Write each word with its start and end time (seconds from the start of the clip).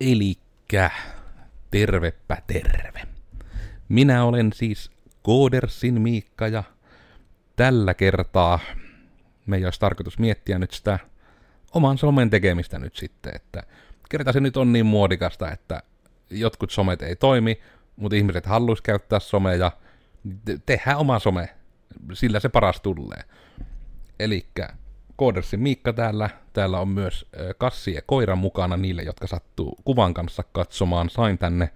Elikkä, 0.00 0.90
tervepä 1.70 2.36
terve. 2.46 3.02
Minä 3.88 4.24
olen 4.24 4.52
siis 4.52 4.90
Koodersin 5.22 6.00
Miikka 6.00 6.48
ja 6.48 6.62
tällä 7.56 7.94
kertaa 7.94 8.58
meidän 9.46 9.66
olisi 9.66 9.80
tarkoitus 9.80 10.18
miettiä 10.18 10.58
nyt 10.58 10.70
sitä 10.70 10.98
oman 11.74 11.98
somen 11.98 12.30
tekemistä 12.30 12.78
nyt 12.78 12.96
sitten, 12.96 13.32
että 13.36 13.62
kerta 14.10 14.32
se 14.32 14.40
nyt 14.40 14.56
on 14.56 14.72
niin 14.72 14.86
muodikasta, 14.86 15.50
että 15.50 15.82
jotkut 16.30 16.70
somet 16.70 17.02
ei 17.02 17.16
toimi, 17.16 17.60
mutta 17.96 18.16
ihmiset 18.16 18.46
haluaisi 18.46 18.82
käyttää 18.82 19.18
somea 19.18 19.54
ja 19.54 19.72
tehdään 20.66 20.98
oma 20.98 21.18
some, 21.18 21.48
sillä 22.12 22.40
se 22.40 22.48
paras 22.48 22.80
tulee. 22.80 23.22
Elikkä 24.18 24.68
Koodersin 25.20 25.60
Miikka 25.60 25.92
täällä. 25.92 26.30
Täällä 26.52 26.80
on 26.80 26.88
myös 26.88 27.26
kassi 27.58 27.94
ja 27.94 28.02
koira 28.06 28.36
mukana 28.36 28.76
niille, 28.76 29.02
jotka 29.02 29.26
sattuu 29.26 29.78
kuvan 29.84 30.14
kanssa 30.14 30.42
katsomaan. 30.52 31.10
Sain 31.10 31.38
tänne 31.38 31.70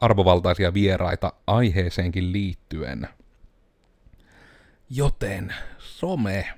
arvovaltaisia 0.00 0.74
vieraita 0.74 1.32
aiheeseenkin 1.46 2.32
liittyen. 2.32 3.08
Joten 4.90 5.54
some. 5.78 6.48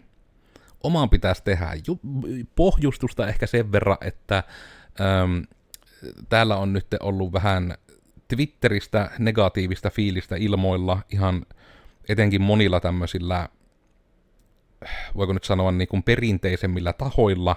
Omaan 0.83 1.10
pitäisi 1.10 1.45
tehdä 1.45 1.69
ju- 1.87 2.01
pohjustusta 2.57 3.29
ehkä 3.29 3.46
sen 3.46 3.73
verran, 3.73 3.98
että 4.01 4.43
äm, 5.01 5.45
täällä 6.29 6.57
on 6.57 6.73
nyt 6.73 6.87
ollut 7.01 7.32
vähän 7.32 7.74
Twitteristä 8.29 9.10
negatiivista 9.19 9.91
fiilistä 9.91 10.37
ilmoilla 10.37 11.02
ihan 11.12 11.46
etenkin 12.09 12.43
monilla 12.43 12.80
tämmöisillä 12.80 13.48
voiko 15.16 15.33
nyt 15.33 15.45
sanoa 15.45 15.73
niin 15.73 15.88
kuin 15.88 16.02
perinteisemmillä 16.02 16.93
tahoilla, 16.93 17.56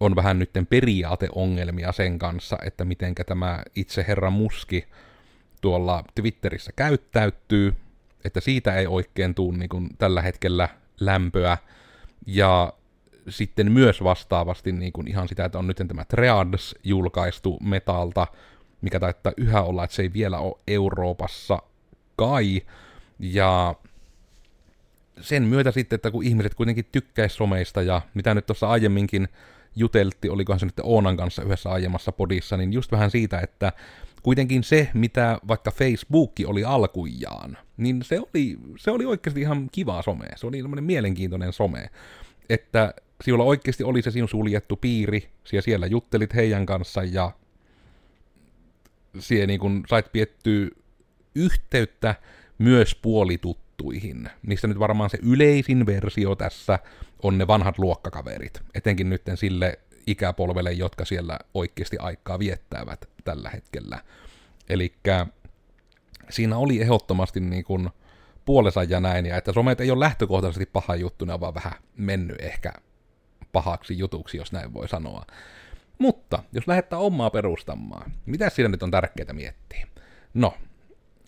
on 0.00 0.16
vähän 0.16 0.38
nytten 0.38 0.66
periaateongelmia 0.66 1.92
sen 1.92 2.18
kanssa, 2.18 2.58
että 2.64 2.84
mitenkä 2.84 3.24
tämä 3.24 3.62
itse 3.76 4.04
herra 4.08 4.30
Muski 4.30 4.84
tuolla 5.60 6.04
Twitterissä 6.14 6.72
käyttäytyy, 6.76 7.74
että 8.24 8.40
siitä 8.40 8.74
ei 8.74 8.86
oikein 8.86 9.34
tule 9.34 9.58
niin 9.58 9.68
kuin 9.68 9.88
tällä 9.98 10.22
hetkellä 10.22 10.68
lämpöä, 11.00 11.58
ja 12.26 12.72
sitten 13.28 13.72
myös 13.72 14.04
vastaavasti 14.04 14.72
niin 14.72 14.92
kuin 14.92 15.08
ihan 15.08 15.28
sitä, 15.28 15.44
että 15.44 15.58
on 15.58 15.66
nyt 15.66 15.76
tämä 15.88 16.04
Treads 16.04 16.74
julkaistu 16.84 17.58
metalta, 17.62 18.26
mikä 18.80 19.00
taittaa 19.00 19.32
yhä 19.36 19.62
olla, 19.62 19.84
että 19.84 19.96
se 19.96 20.02
ei 20.02 20.12
vielä 20.12 20.38
ole 20.38 20.58
Euroopassa 20.68 21.62
kai, 22.16 22.62
ja 23.18 23.74
sen 25.20 25.42
myötä 25.42 25.70
sitten, 25.70 25.96
että 25.96 26.10
kun 26.10 26.24
ihmiset 26.24 26.54
kuitenkin 26.54 26.86
tykkäis 26.92 27.34
someista 27.36 27.82
ja 27.82 28.02
mitä 28.14 28.34
nyt 28.34 28.46
tuossa 28.46 28.68
aiemminkin 28.68 29.28
juteltti, 29.76 30.28
olikohan 30.28 30.60
se 30.60 30.66
nyt 30.66 30.80
Oonan 30.82 31.16
kanssa 31.16 31.42
yhdessä 31.42 31.70
aiemmassa 31.70 32.12
podissa, 32.12 32.56
niin 32.56 32.72
just 32.72 32.92
vähän 32.92 33.10
siitä, 33.10 33.40
että 33.40 33.72
kuitenkin 34.22 34.64
se, 34.64 34.88
mitä 34.94 35.38
vaikka 35.48 35.70
Facebook 35.70 36.32
oli 36.46 36.64
alkujaan, 36.64 37.58
niin 37.76 38.02
se 38.02 38.20
oli, 38.20 38.58
se 38.78 38.90
oli 38.90 39.04
oikeasti 39.04 39.40
ihan 39.40 39.68
kiva 39.72 40.02
some. 40.02 40.26
Se 40.36 40.46
oli 40.46 40.60
semmoinen 40.60 40.84
mielenkiintoinen 40.84 41.52
some. 41.52 41.90
Että 42.48 42.94
sinulla 43.24 43.44
oikeasti 43.44 43.84
oli 43.84 44.02
se 44.02 44.10
sinun 44.10 44.28
suljettu 44.28 44.76
piiri, 44.76 45.28
siellä, 45.44 45.62
siellä 45.62 45.86
juttelit 45.86 46.34
heidän 46.34 46.66
kanssa 46.66 47.02
ja 47.02 47.32
siellä 49.18 49.46
niin 49.46 49.60
kun 49.60 49.84
sait 49.88 50.12
piettyä 50.12 50.68
yhteyttä 51.34 52.14
myös 52.58 52.94
puolitut 52.94 53.65
juttuihin. 53.76 54.30
Niistä 54.46 54.66
nyt 54.66 54.78
varmaan 54.78 55.10
se 55.10 55.18
yleisin 55.22 55.86
versio 55.86 56.34
tässä 56.34 56.78
on 57.22 57.38
ne 57.38 57.46
vanhat 57.46 57.78
luokkakaverit, 57.78 58.62
etenkin 58.74 59.10
nyt 59.10 59.22
sille 59.34 59.78
ikäpolvelle, 60.06 60.72
jotka 60.72 61.04
siellä 61.04 61.38
oikeasti 61.54 61.98
aikaa 61.98 62.38
viettävät 62.38 63.08
tällä 63.24 63.50
hetkellä. 63.50 63.98
Eli 64.68 64.92
siinä 66.30 66.56
oli 66.56 66.82
ehdottomasti 66.82 67.40
niin 67.40 67.64
kuin 67.64 67.90
puolensa 68.44 68.82
ja 68.82 69.00
näin, 69.00 69.26
ja 69.26 69.36
että 69.36 69.52
somet 69.52 69.80
ei 69.80 69.90
ole 69.90 70.00
lähtökohtaisesti 70.00 70.66
paha 70.66 70.96
juttu, 70.96 71.24
ne 71.24 71.34
on 71.34 71.40
vaan 71.40 71.54
vähän 71.54 71.72
mennyt 71.96 72.40
ehkä 72.40 72.72
pahaksi 73.52 73.98
jutuksi, 73.98 74.36
jos 74.36 74.52
näin 74.52 74.74
voi 74.74 74.88
sanoa. 74.88 75.24
Mutta 75.98 76.42
jos 76.52 76.68
lähdetään 76.68 77.02
omaa 77.02 77.30
perustamaan, 77.30 78.12
mitä 78.26 78.50
siinä 78.50 78.68
nyt 78.68 78.82
on 78.82 78.90
tärkeää 78.90 79.32
miettiä? 79.32 79.86
No, 80.34 80.54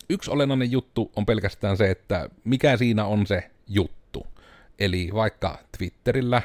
yksi 0.09 0.31
olennainen 0.31 0.71
juttu 0.71 1.11
on 1.15 1.25
pelkästään 1.25 1.77
se, 1.77 1.91
että 1.91 2.29
mikä 2.43 2.77
siinä 2.77 3.05
on 3.05 3.27
se 3.27 3.49
juttu. 3.67 4.27
Eli 4.79 5.09
vaikka 5.13 5.59
Twitterillä 5.77 6.41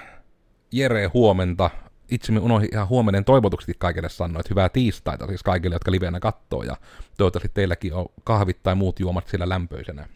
Jere 0.72 1.06
huomenta, 1.06 1.70
itse 2.10 2.32
me 2.32 2.41
unohdin 2.41 2.69
ihan 2.72 2.88
huomenen 2.88 3.24
toivotuksesti 3.24 3.74
kaikille 3.78 4.08
sanoa, 4.08 4.41
että 4.41 4.50
hyvää 4.50 4.69
tiistaita 4.69 5.26
siis 5.26 5.42
kaikille, 5.42 5.74
jotka 5.74 5.91
livenä 5.91 6.20
kattoo, 6.20 6.62
ja 6.62 6.76
toivottavasti 7.19 7.50
teilläkin 7.54 7.94
on 7.94 8.06
kahvit 8.24 8.62
tai 8.62 8.74
muut 8.74 9.00
juomat 9.00 9.28
siellä 9.28 9.48
lämpöisenä. 9.48 10.08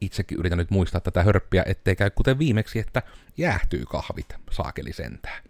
Itsekin 0.00 0.38
yritän 0.38 0.58
nyt 0.58 0.70
muistaa 0.70 1.00
tätä 1.00 1.22
hörppiä, 1.22 1.62
ettei 1.66 1.96
käy 1.96 2.10
kuten 2.10 2.38
viimeksi, 2.38 2.78
että 2.78 3.02
jäähtyy 3.36 3.84
kahvit, 3.84 4.34
saakeli 4.50 4.92
sentään. 4.92 5.42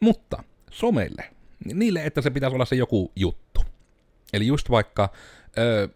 Mutta 0.00 0.42
someille, 0.70 1.30
niille, 1.64 2.06
että 2.06 2.20
se 2.20 2.30
pitäisi 2.30 2.54
olla 2.54 2.64
se 2.64 2.76
joku 2.76 3.12
juttu. 3.16 3.49
Eli 4.32 4.46
just 4.46 4.70
vaikka, 4.70 5.08
öö, 5.58 5.88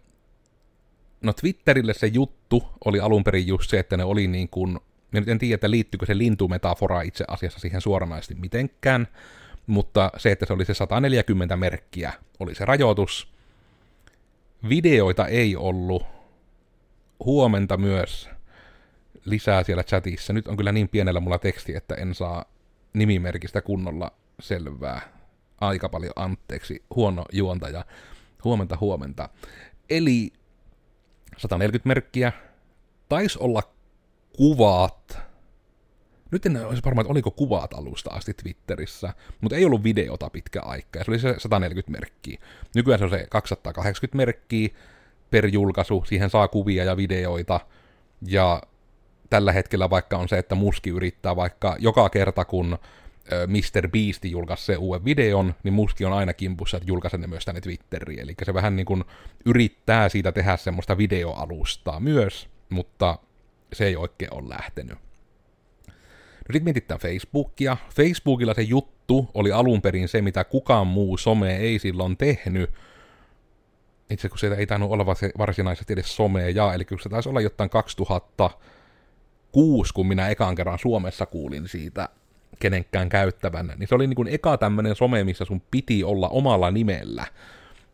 no 1.22 1.33
Twitterille 1.33 1.95
se 1.95 2.06
juttu 2.06 2.69
oli 2.84 3.00
alun 3.00 3.25
perin 3.25 3.47
just 3.47 3.71
se, 3.71 3.78
että 3.78 3.97
ne 3.97 4.05
oli 4.05 4.27
niin 4.27 4.49
kuin, 4.49 4.71
minä 4.71 5.21
nyt 5.21 5.28
en 5.28 5.39
tiedä, 5.39 5.55
että 5.55 5.71
liittyykö 5.71 6.06
se 6.06 6.19
lintumetafora 6.19 7.03
itse 7.03 7.25
asiassa 7.28 7.61
siihen 7.61 7.81
suoranaisesti 7.81 8.34
mitenkään, 8.34 9.09
mutta 9.67 10.11
se, 10.17 10.33
että 10.33 10.47
se 10.47 10.53
oli 10.53 10.65
se 10.65 10.75
140 10.75 11.56
merkkiä, 11.56 12.12
oli 12.41 12.55
se 12.55 12.65
rajoitus. 12.65 13.34
Videoita 14.69 15.27
ei 15.27 15.56
ollut. 15.56 16.03
Huomenta 17.25 17.77
myös 17.77 18.28
lisää 19.25 19.62
siellä 19.62 19.83
chatissa. 19.83 20.33
Nyt 20.33 20.49
on 20.49 20.56
kyllä 20.56 20.72
niin 20.72 20.89
pienellä 20.89 21.21
mulla 21.21 21.39
teksti, 21.39 21.77
että 21.77 21.95
en 21.95 22.15
saa 22.15 22.45
nimimerkistä 22.93 23.61
kunnolla 23.61 24.12
selvää. 24.41 25.01
Aika 25.61 25.89
paljon 25.89 26.12
anteeksi, 26.16 26.84
huono 26.95 27.25
juontaja. 27.33 27.84
Huomenta, 28.44 28.77
huomenta. 28.81 29.28
Eli 29.91 30.32
140 31.37 31.88
merkkiä. 31.88 32.32
Taisi 33.09 33.38
olla 33.41 33.62
kuvat. 34.37 35.19
Nyt 36.31 36.47
en 36.47 36.66
olisi 36.66 36.83
varma, 36.84 37.00
että 37.00 37.10
oliko 37.10 37.31
kuvat 37.31 37.75
alusta 37.75 38.10
asti 38.10 38.34
Twitterissä, 38.34 39.15
mutta 39.41 39.56
ei 39.56 39.65
ollut 39.65 39.84
videota 39.84 40.31
pitkä 40.31 40.60
aika, 40.60 40.99
ja 40.99 41.04
se 41.04 41.10
oli 41.10 41.19
se 41.19 41.34
140 41.38 41.91
merkkiä. 41.91 42.38
Nykyään 42.75 42.99
se 42.99 43.04
on 43.04 43.10
se 43.10 43.27
280 43.31 44.16
merkkiä 44.16 44.69
per 45.31 45.47
julkaisu, 45.47 46.04
siihen 46.06 46.31
saa 46.31 46.49
kuvia 46.49 46.84
ja 46.84 46.97
videoita, 46.97 47.60
ja 48.27 48.62
tällä 49.31 49.53
hetkellä 49.53 49.91
vaikka 49.91 50.19
on 50.19 50.28
se, 50.28 50.38
että 50.38 50.54
Muski 50.54 50.91
yrittää 50.91 51.37
vaikka 51.37 51.77
joka 51.78 52.09
kerta, 52.09 52.44
kun 52.44 52.78
Mr. 53.47 53.89
Beast 53.89 54.25
julkaisi 54.25 54.65
se 54.65 54.77
uuden 54.77 55.05
videon, 55.05 55.55
niin 55.62 55.75
Muski 55.75 56.05
on 56.05 56.12
aina 56.12 56.33
kimpussa, 56.33 56.77
että 56.77 56.89
julkaisen 56.89 57.21
ne 57.21 57.27
myös 57.27 57.45
tänne 57.45 57.61
Twitteriin. 57.61 58.21
Eli 58.21 58.35
se 58.43 58.55
vähän 58.55 58.77
niin 58.77 58.87
kuin 58.87 59.05
yrittää 59.45 60.09
siitä 60.09 60.33
tehdä 60.33 60.57
semmoista 60.57 60.99
videoalustaa 60.99 62.01
myös, 62.01 62.49
mutta 62.71 63.19
se 63.73 63.87
ei 63.87 63.97
oikein 63.97 64.34
ole 64.34 64.49
lähtenyt. 64.49 64.99
No 65.89 66.53
sitten 66.53 66.65
mietitään 66.65 67.01
Facebookia. 67.01 67.77
Facebookilla 67.95 68.55
se 68.55 68.63
juttu 68.63 69.31
oli 69.34 69.53
alun 69.53 69.83
perin 69.83 70.09
se, 70.09 70.23
mitä 70.23 70.45
kukaan 70.45 70.87
muu 70.87 71.17
some 71.17 71.57
ei 71.57 71.79
silloin 71.79 72.17
tehnyt. 72.17 72.71
Itse 74.11 74.29
kun 74.29 74.39
se 74.39 74.55
ei 74.55 74.67
tainnut 74.67 74.91
olla 74.91 75.07
varsinaisesti 75.39 75.93
edes 75.93 76.17
somea, 76.17 76.75
eli 76.75 76.84
kyllä 76.84 77.03
se 77.03 77.09
taisi 77.09 77.29
olla 77.29 77.41
jotain 77.41 77.71
2006, 77.71 79.95
kun 79.95 80.07
minä 80.07 80.29
ekan 80.29 80.55
kerran 80.55 80.79
Suomessa 80.79 81.27
kuulin 81.27 81.69
siitä 81.69 82.09
kenenkään 82.60 83.09
käyttävän, 83.09 83.72
niin 83.76 83.88
se 83.88 83.94
oli 83.94 84.06
niin 84.06 84.16
kuin 84.16 84.28
eka 84.28 84.59
tämmöinen 84.59 84.97
some, 84.97 85.24
missä 85.24 85.45
sun 85.45 85.62
piti 85.71 86.04
olla 86.04 86.28
omalla 86.28 86.71
nimellä. 86.71 87.27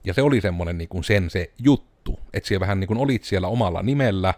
Ja 0.05 0.15
se 0.15 0.23
oli 0.23 0.41
semmoinen 0.41 0.79
niin 0.79 0.89
kuin 0.89 1.05
sen 1.05 1.31
se 1.31 1.51
juttu, 1.59 2.21
että 2.33 2.49
siellä 2.49 2.61
vähän 2.61 2.81
niin 2.81 2.89
kuin 2.89 2.99
olit 2.99 3.25
siellä 3.25 3.49
omalla 3.49 3.83
nimellä, 3.83 4.35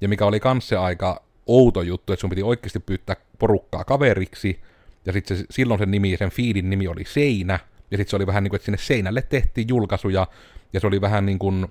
ja 0.00 0.08
mikä 0.08 0.26
oli 0.26 0.40
kanssa 0.40 0.84
aika 0.84 1.22
outo 1.46 1.82
juttu, 1.82 2.12
että 2.12 2.20
sun 2.20 2.30
piti 2.30 2.42
oikeasti 2.42 2.80
pyytää 2.80 3.16
porukkaa 3.38 3.84
kaveriksi, 3.84 4.60
ja 5.06 5.12
sitten 5.12 5.36
se, 5.36 5.44
silloin 5.50 5.78
sen 5.78 5.90
nimi, 5.90 6.16
sen 6.16 6.30
feedin 6.30 6.70
nimi 6.70 6.88
oli 6.88 7.04
Seinä, 7.04 7.58
ja 7.90 7.96
sitten 7.96 8.10
se 8.10 8.16
oli 8.16 8.26
vähän 8.26 8.44
niin 8.44 8.50
kuin, 8.50 8.58
että 8.58 8.64
sinne 8.64 8.78
Seinälle 8.78 9.22
tehtiin 9.22 9.68
julkaisuja, 9.68 10.26
ja 10.72 10.80
se 10.80 10.86
oli 10.86 11.00
vähän 11.00 11.26
niin 11.26 11.38
kuin 11.38 11.66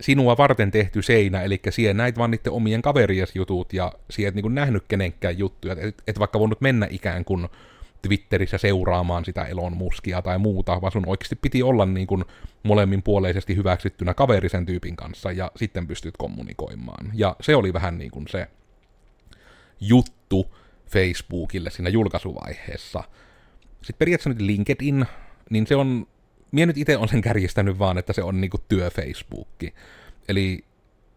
sinua 0.00 0.36
varten 0.36 0.70
tehty 0.70 1.02
seinä, 1.02 1.42
eli 1.42 1.60
siihen 1.70 1.96
näit 1.96 2.18
vaan 2.18 2.30
niiden 2.30 2.52
omien 2.52 2.82
kaveries 2.82 3.36
jutut, 3.36 3.72
ja 3.72 3.92
siihen 4.10 4.28
et 4.28 4.34
niin 4.34 4.54
nähnyt 4.54 4.84
kenenkään 4.88 5.38
juttuja, 5.38 5.76
et, 5.78 6.02
et 6.06 6.18
vaikka 6.18 6.38
voinut 6.38 6.60
mennä 6.60 6.86
ikään 6.90 7.24
kuin 7.24 7.48
Twitterissä 8.02 8.58
seuraamaan 8.58 9.24
sitä 9.24 9.44
Elon 9.44 9.76
Muskia 9.76 10.22
tai 10.22 10.38
muuta, 10.38 10.80
vaan 10.80 10.92
sun 10.92 11.08
oikeasti 11.08 11.36
piti 11.36 11.62
olla 11.62 11.86
niin 11.86 12.06
kuin 12.06 12.24
molemminpuoleisesti 12.62 13.56
hyväksyttynä 13.56 14.14
kaverisen 14.14 14.66
tyypin 14.66 14.96
kanssa, 14.96 15.32
ja 15.32 15.50
sitten 15.56 15.86
pystyt 15.86 16.16
kommunikoimaan. 16.16 17.10
Ja 17.14 17.36
se 17.40 17.56
oli 17.56 17.72
vähän 17.72 17.98
niin 17.98 18.10
kuin 18.10 18.28
se 18.28 18.48
juttu 19.80 20.54
Facebookille 20.86 21.70
siinä 21.70 21.90
julkaisuvaiheessa. 21.90 23.04
Sitten 23.82 23.98
periaatteessa 23.98 24.30
nyt 24.30 24.40
LinkedIn, 24.40 25.06
niin 25.50 25.66
se 25.66 25.76
on, 25.76 26.06
minä 26.52 26.66
nyt 26.66 26.78
itse 26.78 26.96
olen 26.96 27.22
kärjistänyt 27.28 27.78
vaan, 27.78 27.98
että 27.98 28.12
se 28.12 28.22
on 28.22 28.40
niinku 28.40 28.58
työ 28.68 28.90
Facebookki. 28.90 29.74
Eli 30.28 30.64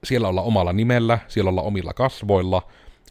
siellä 0.03 0.27
olla 0.27 0.41
omalla 0.41 0.73
nimellä, 0.73 1.19
siellä 1.27 1.49
olla 1.49 1.61
omilla 1.61 1.93
kasvoilla, 1.93 2.67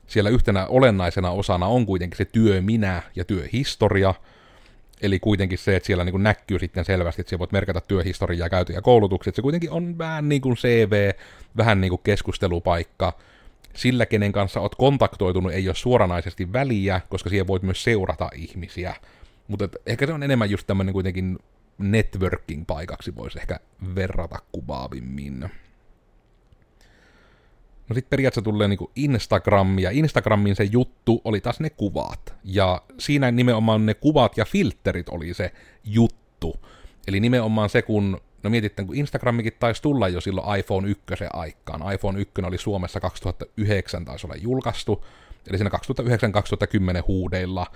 siellä 0.07 0.31
yhtenä 0.31 0.67
olennaisena 0.67 1.31
osana 1.31 1.67
on 1.67 1.87
kuitenkin 1.87 2.17
se 2.17 2.25
työ 2.25 2.61
minä 2.61 3.03
ja 3.17 3.25
työhistoria, 3.25 4.15
eli 5.03 5.19
kuitenkin 5.19 5.59
se, 5.59 5.77
että 5.77 5.87
siellä 5.87 6.05
niin 6.05 6.23
näkyy 6.23 6.59
sitten 6.59 6.85
selvästi, 6.85 7.23
että 7.23 7.29
siellä 7.29 7.39
voit 7.39 7.53
merkata 7.53 7.81
työhistoriaa, 7.81 8.49
koulutuksia, 8.83 9.31
että 9.31 9.37
se 9.37 9.43
kuitenkin 9.43 9.71
on 9.71 9.99
vähän 9.99 10.29
niin 10.29 10.43
kuin 10.43 10.57
CV, 10.57 11.11
vähän 11.57 11.81
niin 11.81 11.89
kuin 11.89 12.01
keskustelupaikka, 12.05 13.13
sillä 13.75 14.07
kenen 14.07 14.33
kanssa 14.33 14.61
oot 14.61 14.75
kontaktoitunut 14.75 15.53
ei 15.53 15.69
ole 15.69 15.75
suoranaisesti 15.75 16.53
väliä, 16.53 17.01
koska 17.09 17.31
siellä 17.31 17.47
voit 17.47 17.63
myös 17.63 17.85
seurata 17.85 18.31
ihmisiä, 18.35 18.95
mutta 19.49 19.69
ehkä 19.87 20.07
se 20.07 20.13
on 20.13 20.23
enemmän 20.23 20.51
just 20.51 20.67
tämmöinen 20.67 20.93
kuitenkin 20.93 21.39
networking-paikaksi 21.83 23.17
voisi 23.17 23.39
ehkä 23.39 23.61
verrata 23.95 24.39
kuvaavimmin. 24.53 25.41
No 27.89 27.95
sitten 27.95 28.11
periaatteessa 28.11 28.51
tulee 28.51 28.69
niinku 28.69 28.91
Instagram, 28.97 29.79
ja 29.79 29.91
Instagramin 29.91 30.57
se 30.57 30.65
juttu 30.65 31.21
oli 31.25 31.41
taas 31.41 31.61
ne 31.61 31.71
kuvat. 31.71 32.35
Ja 32.45 32.83
siinä 32.99 33.31
nimenomaan 33.31 33.87
ne 33.87 33.95
kuvat 33.95 34.37
ja 34.37 34.45
filterit 34.45 35.09
oli 35.09 35.35
se 35.35 35.53
juttu. 35.85 36.61
Eli 37.07 37.21
nimenomaan 37.21 37.71
se, 37.71 37.83
kun, 37.83 38.21
no 38.43 38.51
mietitään, 38.51 38.87
kun 38.87 38.97
Instagramikin 38.97 39.53
taisi 39.61 39.83
tulla 39.83 40.09
jo 40.09 40.21
silloin 40.21 40.59
iPhone 40.59 40.89
1 40.89 41.05
aikaan. 41.33 41.95
iPhone 41.95 42.21
1 42.21 42.35
oli 42.45 42.59
Suomessa 42.59 43.01
2009 43.01 44.05
taisi 44.05 44.27
olla 44.27 44.37
julkaistu, 44.37 45.05
eli 45.47 45.59
siinä 45.59 45.71
2009-2010 47.01 47.05
huudeilla, 47.09 47.67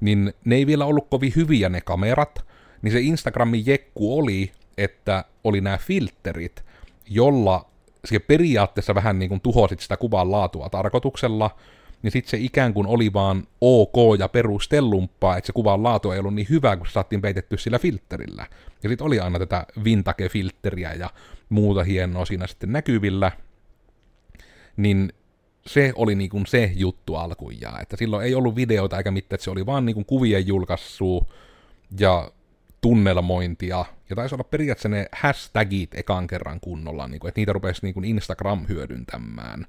niin 0.00 0.34
ne 0.44 0.56
ei 0.56 0.66
vielä 0.66 0.84
ollut 0.84 1.08
kovin 1.10 1.32
hyviä 1.36 1.68
ne 1.68 1.80
kamerat, 1.80 2.44
niin 2.84 2.92
se 2.92 3.00
Instagramin 3.00 3.66
jekku 3.66 4.18
oli, 4.18 4.52
että 4.78 5.24
oli 5.44 5.60
nämä 5.60 5.78
filterit, 5.78 6.64
jolla 7.10 7.70
se 8.04 8.18
periaatteessa 8.18 8.94
vähän 8.94 9.18
niin 9.18 9.28
kuin 9.28 9.40
tuhosit 9.40 9.80
sitä 9.80 9.96
kuvan 9.96 10.30
laatua 10.30 10.68
tarkoituksella, 10.68 11.56
niin 12.02 12.10
sitten 12.10 12.30
se 12.30 12.36
ikään 12.36 12.74
kuin 12.74 12.86
oli 12.86 13.12
vaan 13.12 13.46
ok 13.60 14.18
ja 14.18 14.28
perustellumpaa, 14.28 15.36
että 15.36 15.46
se 15.46 15.52
kuvan 15.52 15.82
laatu 15.82 16.10
ei 16.10 16.18
ollut 16.18 16.34
niin 16.34 16.46
hyvä, 16.50 16.76
kun 16.76 16.86
se 16.86 16.92
saatiin 16.92 17.22
peitetty 17.22 17.58
sillä 17.58 17.78
filterillä. 17.78 18.46
Ja 18.82 18.88
sitten 18.88 19.06
oli 19.06 19.20
aina 19.20 19.38
tätä 19.38 19.66
vintage-filteriä 19.84 20.94
ja 20.98 21.10
muuta 21.48 21.84
hienoa 21.84 22.24
siinä 22.24 22.46
sitten 22.46 22.72
näkyvillä, 22.72 23.32
niin 24.76 25.12
se 25.66 25.92
oli 25.96 26.14
niin 26.14 26.30
kuin 26.30 26.46
se 26.46 26.72
juttu 26.74 27.14
alkujaan, 27.14 27.82
että 27.82 27.96
silloin 27.96 28.26
ei 28.26 28.34
ollut 28.34 28.56
videoita 28.56 28.98
eikä 28.98 29.10
mitään, 29.10 29.36
että 29.36 29.44
se 29.44 29.50
oli 29.50 29.66
vaan 29.66 29.86
niin 29.86 29.94
kuin 29.94 30.06
kuvien 30.06 30.46
julkaissua 30.46 31.26
ja 31.98 32.30
tunnelmointia, 32.84 33.84
ja 34.10 34.16
taisi 34.16 34.34
olla 34.34 34.44
periaatteessa 34.44 34.88
ne 34.88 35.08
hashtagit 35.12 35.94
ekan 35.94 36.26
kerran 36.26 36.60
kunnolla, 36.60 37.08
niin 37.08 37.20
kuin, 37.20 37.28
että 37.28 37.40
niitä 37.40 37.52
rupesi 37.52 37.80
niin 37.82 37.94
kuin 37.94 38.04
Instagram 38.04 38.66
hyödyntämään. 38.68 39.66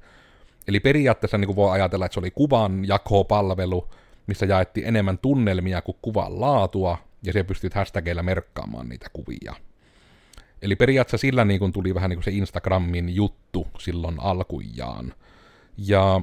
Eli 0.67 0.79
periaatteessa 0.79 1.38
niin 1.38 1.45
kuin 1.45 1.56
voi 1.56 1.71
ajatella, 1.71 2.06
että 2.06 2.13
se 2.13 2.19
oli 2.19 2.31
kuvan 2.31 2.88
jakopalvelu, 2.88 3.89
missä 4.27 4.45
jaettiin 4.45 4.88
enemmän 4.88 5.17
tunnelmia 5.17 5.81
kuin 5.81 5.97
kuvan 6.01 6.41
laatua, 6.41 6.97
ja 7.23 7.33
se 7.33 7.44
pystyt 7.44 7.73
hashtageilla 7.73 8.23
merkkaamaan 8.23 8.89
niitä 8.89 9.07
kuvia. 9.13 9.56
Eli 10.62 10.75
periaatteessa 10.75 11.21
sillä 11.21 11.45
niin 11.45 11.59
kuin 11.59 11.71
tuli 11.71 11.95
vähän 11.95 12.09
niin 12.09 12.17
kuin 12.17 12.23
se 12.23 12.31
Instagramin 12.31 13.15
juttu 13.15 13.67
silloin 13.79 14.15
alkujaan. 14.19 15.13
Ja 15.77 16.21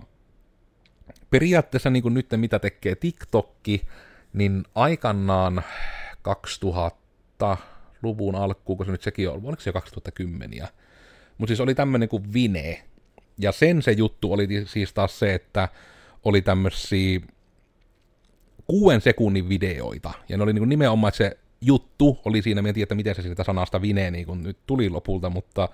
periaatteessa 1.30 1.90
niin 1.90 2.02
kuin 2.02 2.14
nyt 2.14 2.26
mitä 2.36 2.58
tekee 2.58 2.94
TikTokki, 2.94 3.82
niin 4.32 4.64
aikanaan 4.74 5.62
2000-luvun 6.28 8.34
alkuun, 8.34 8.76
kun 8.76 8.86
se 8.86 8.92
nyt 8.92 9.02
sekin 9.02 9.30
on, 9.30 9.40
oliko 9.44 9.62
se 9.62 9.68
jo 9.68 9.72
2010? 9.72 10.68
Mutta 11.38 11.50
siis 11.50 11.60
oli 11.60 11.74
tämmöinen 11.74 12.08
kuin 12.08 12.32
Vine, 12.32 12.82
ja 13.38 13.52
sen 13.52 13.82
se 13.82 13.92
juttu 13.92 14.32
oli 14.32 14.48
siis 14.66 14.92
taas 14.92 15.18
se, 15.18 15.34
että 15.34 15.68
oli 16.24 16.42
tämmöisiä 16.42 17.20
kuuden 18.66 19.00
sekunnin 19.00 19.48
videoita, 19.48 20.12
ja 20.28 20.36
ne 20.36 20.42
oli 20.42 20.52
niin 20.52 20.68
nimenomaan, 20.68 21.08
että 21.08 21.18
se 21.18 21.38
juttu 21.60 22.18
oli 22.24 22.42
siinä, 22.42 22.62
tiedä, 22.62 22.82
että 22.82 22.94
miten 22.94 23.14
se 23.14 23.22
siitä 23.22 23.44
sanasta 23.44 23.82
Vine 23.82 24.10
niin 24.10 24.26
kuin 24.26 24.42
nyt 24.42 24.58
tuli 24.66 24.90
lopulta, 24.90 25.30
mutta 25.30 25.68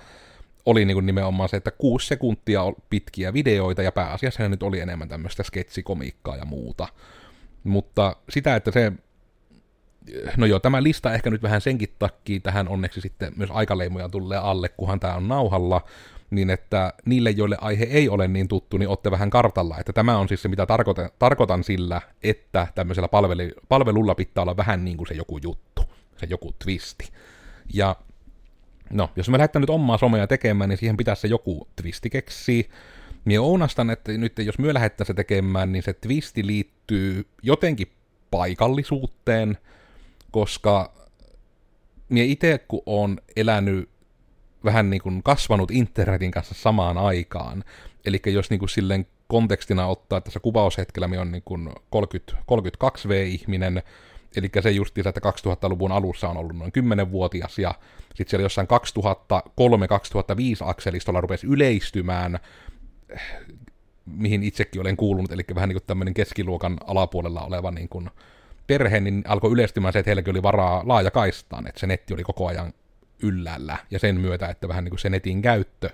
oli 0.67 0.85
niin 0.85 0.95
kuin 0.95 1.07
nimenomaan 1.07 1.49
se, 1.49 1.57
että 1.57 1.71
kuusi 1.71 2.07
sekuntia 2.07 2.63
pitkiä 2.91 3.33
videoita, 3.33 3.83
ja 3.83 3.93
pääasiassa 3.93 4.49
nyt 4.49 4.63
oli 4.63 4.81
enemmän 4.81 5.09
tämmöistä 5.09 5.43
sketsikomiikkaa 5.43 6.37
ja 6.37 6.45
muuta. 6.45 6.89
Mutta 7.65 8.17
sitä, 8.29 8.57
että 8.57 8.71
se 8.71 8.93
no 10.37 10.47
joo, 10.47 10.59
tämä 10.59 10.83
lista 10.83 11.15
ehkä 11.15 11.31
nyt 11.31 11.43
vähän 11.43 11.61
senkin 11.61 11.95
takia, 11.99 12.41
tähän 12.41 12.69
onneksi 12.69 13.01
sitten 13.01 13.33
myös 13.37 13.51
aikaleimoja 13.53 14.09
tulee 14.09 14.39
alle, 14.39 14.69
kunhan 14.69 15.01
tämä 15.01 15.15
on 15.15 15.29
nauhalla, 15.29 15.85
niin 16.31 16.51
että 16.51 16.93
niille, 17.05 17.31
joille 17.31 17.57
aihe 17.61 17.85
ei 17.85 18.09
ole 18.09 18.29
niin 18.29 18.49
tuttu, 18.49 18.79
niin 18.79 18.89
olette 18.89 19.11
vähän 19.11 19.31
kartalla, 19.31 19.79
että 19.79 19.93
tämä 19.93 20.19
on 20.19 20.29
siis 20.29 20.43
se, 20.43 20.49
mitä 20.49 20.67
tarkoitan, 20.67 21.11
tarkoitan 21.19 21.65
sillä, 21.65 22.01
että 22.23 22.67
tämmöisellä 22.75 23.09
palveli, 23.09 23.53
palvelulla 23.69 24.15
pitää 24.15 24.43
olla 24.43 24.57
vähän 24.57 24.85
niin 24.85 24.97
kuin 24.97 25.09
se 25.09 25.15
joku 25.15 25.39
juttu, 25.43 25.83
se 26.17 26.27
joku 26.31 26.55
twisti. 26.65 27.09
Ja 27.75 27.97
no, 28.91 29.11
jos 29.17 29.29
me 29.29 29.39
lähdetään 29.39 29.61
nyt 29.61 29.71
omaa 29.71 29.99
somea 29.99 30.27
tekemään, 30.27 30.71
niin 30.71 30.79
siihen 30.79 30.97
pitäisi 30.97 31.23
se 31.23 31.29
joku 31.29 31.69
twisti 31.83 32.11
keksiä. 32.11 32.65
Mie 33.25 33.39
ounastan, 33.39 33.91
että 33.91 34.13
nyt 34.13 34.39
jos 34.39 34.59
myö 34.59 34.75
lähettäisiin 34.75 35.15
se 35.15 35.17
tekemään, 35.17 35.73
niin 35.73 35.83
se 35.83 35.93
twisti 35.93 36.47
liittyy 36.47 37.27
jotenkin 37.43 37.93
paikallisuuteen, 38.31 39.59
koska 40.31 40.93
minä 42.09 42.25
itse 42.25 42.59
kun 42.69 42.83
on 42.87 43.19
elänyt 43.37 43.89
vähän 44.65 44.91
niin 44.91 45.03
kuin 45.03 45.23
kasvanut 45.23 45.71
internetin 45.71 46.31
kanssa 46.31 46.55
samaan 46.55 46.99
aikaan, 46.99 47.65
eli 48.05 48.21
jos 48.27 48.51
niin 48.51 48.59
kuin 48.59 48.69
silleen 48.69 49.07
kontekstina 49.29 49.87
ottaa, 49.87 50.17
että 50.17 50.25
tässä 50.25 50.41
kuvaushetkellä 50.41 51.09
minä 51.09 51.23
on 51.23 51.33
niin 51.33 51.43
kuin 51.45 51.71
30, 51.91 52.33
32V-ihminen, 52.33 53.83
eli 54.37 54.51
se 54.61 54.71
justiinsa, 54.71 55.09
että 55.09 55.21
2000-luvun 55.31 55.93
alussa 55.93 56.29
on 56.29 56.37
ollut 56.37 56.57
noin 56.57 56.73
10-vuotias, 56.79 57.59
ja 57.59 57.75
sitten 58.15 58.31
siellä 58.31 58.45
jossain 58.45 58.69
2003-2005 58.69 58.71
akselistolla 60.61 61.21
rupesi 61.21 61.47
yleistymään, 61.47 62.39
mihin 64.07 64.43
itsekin 64.43 64.81
olen 64.81 64.97
kuulunut, 64.97 65.33
eli 65.33 65.43
vähän 65.55 65.69
niin 65.69 65.75
kuin 65.75 65.87
tämmöinen 65.87 66.15
keskiluokan 66.15 66.79
alapuolella 66.87 67.43
oleva 67.43 67.71
niin 67.71 67.89
kuin 67.89 68.11
perhe, 68.69 69.01
niin 69.01 69.25
alkoi 69.29 69.53
yleistymään 69.53 69.93
se, 69.93 69.99
että 69.99 70.09
heilläkin 70.09 70.31
oli 70.31 70.43
varaa 70.43 70.83
laajakaistaan, 70.87 71.67
että 71.67 71.81
se 71.81 71.87
netti 71.87 72.15
oli 72.15 72.23
koko 72.23 72.47
ajan 72.47 72.73
yllällä, 73.23 73.77
ja 73.91 73.99
sen 73.99 74.21
myötä, 74.21 74.49
että 74.49 74.69
vähän 74.69 74.85
niin 74.85 74.91
kuin 74.91 74.99
se 74.99 75.11
netin 75.11 75.43
käyttö 75.43 75.91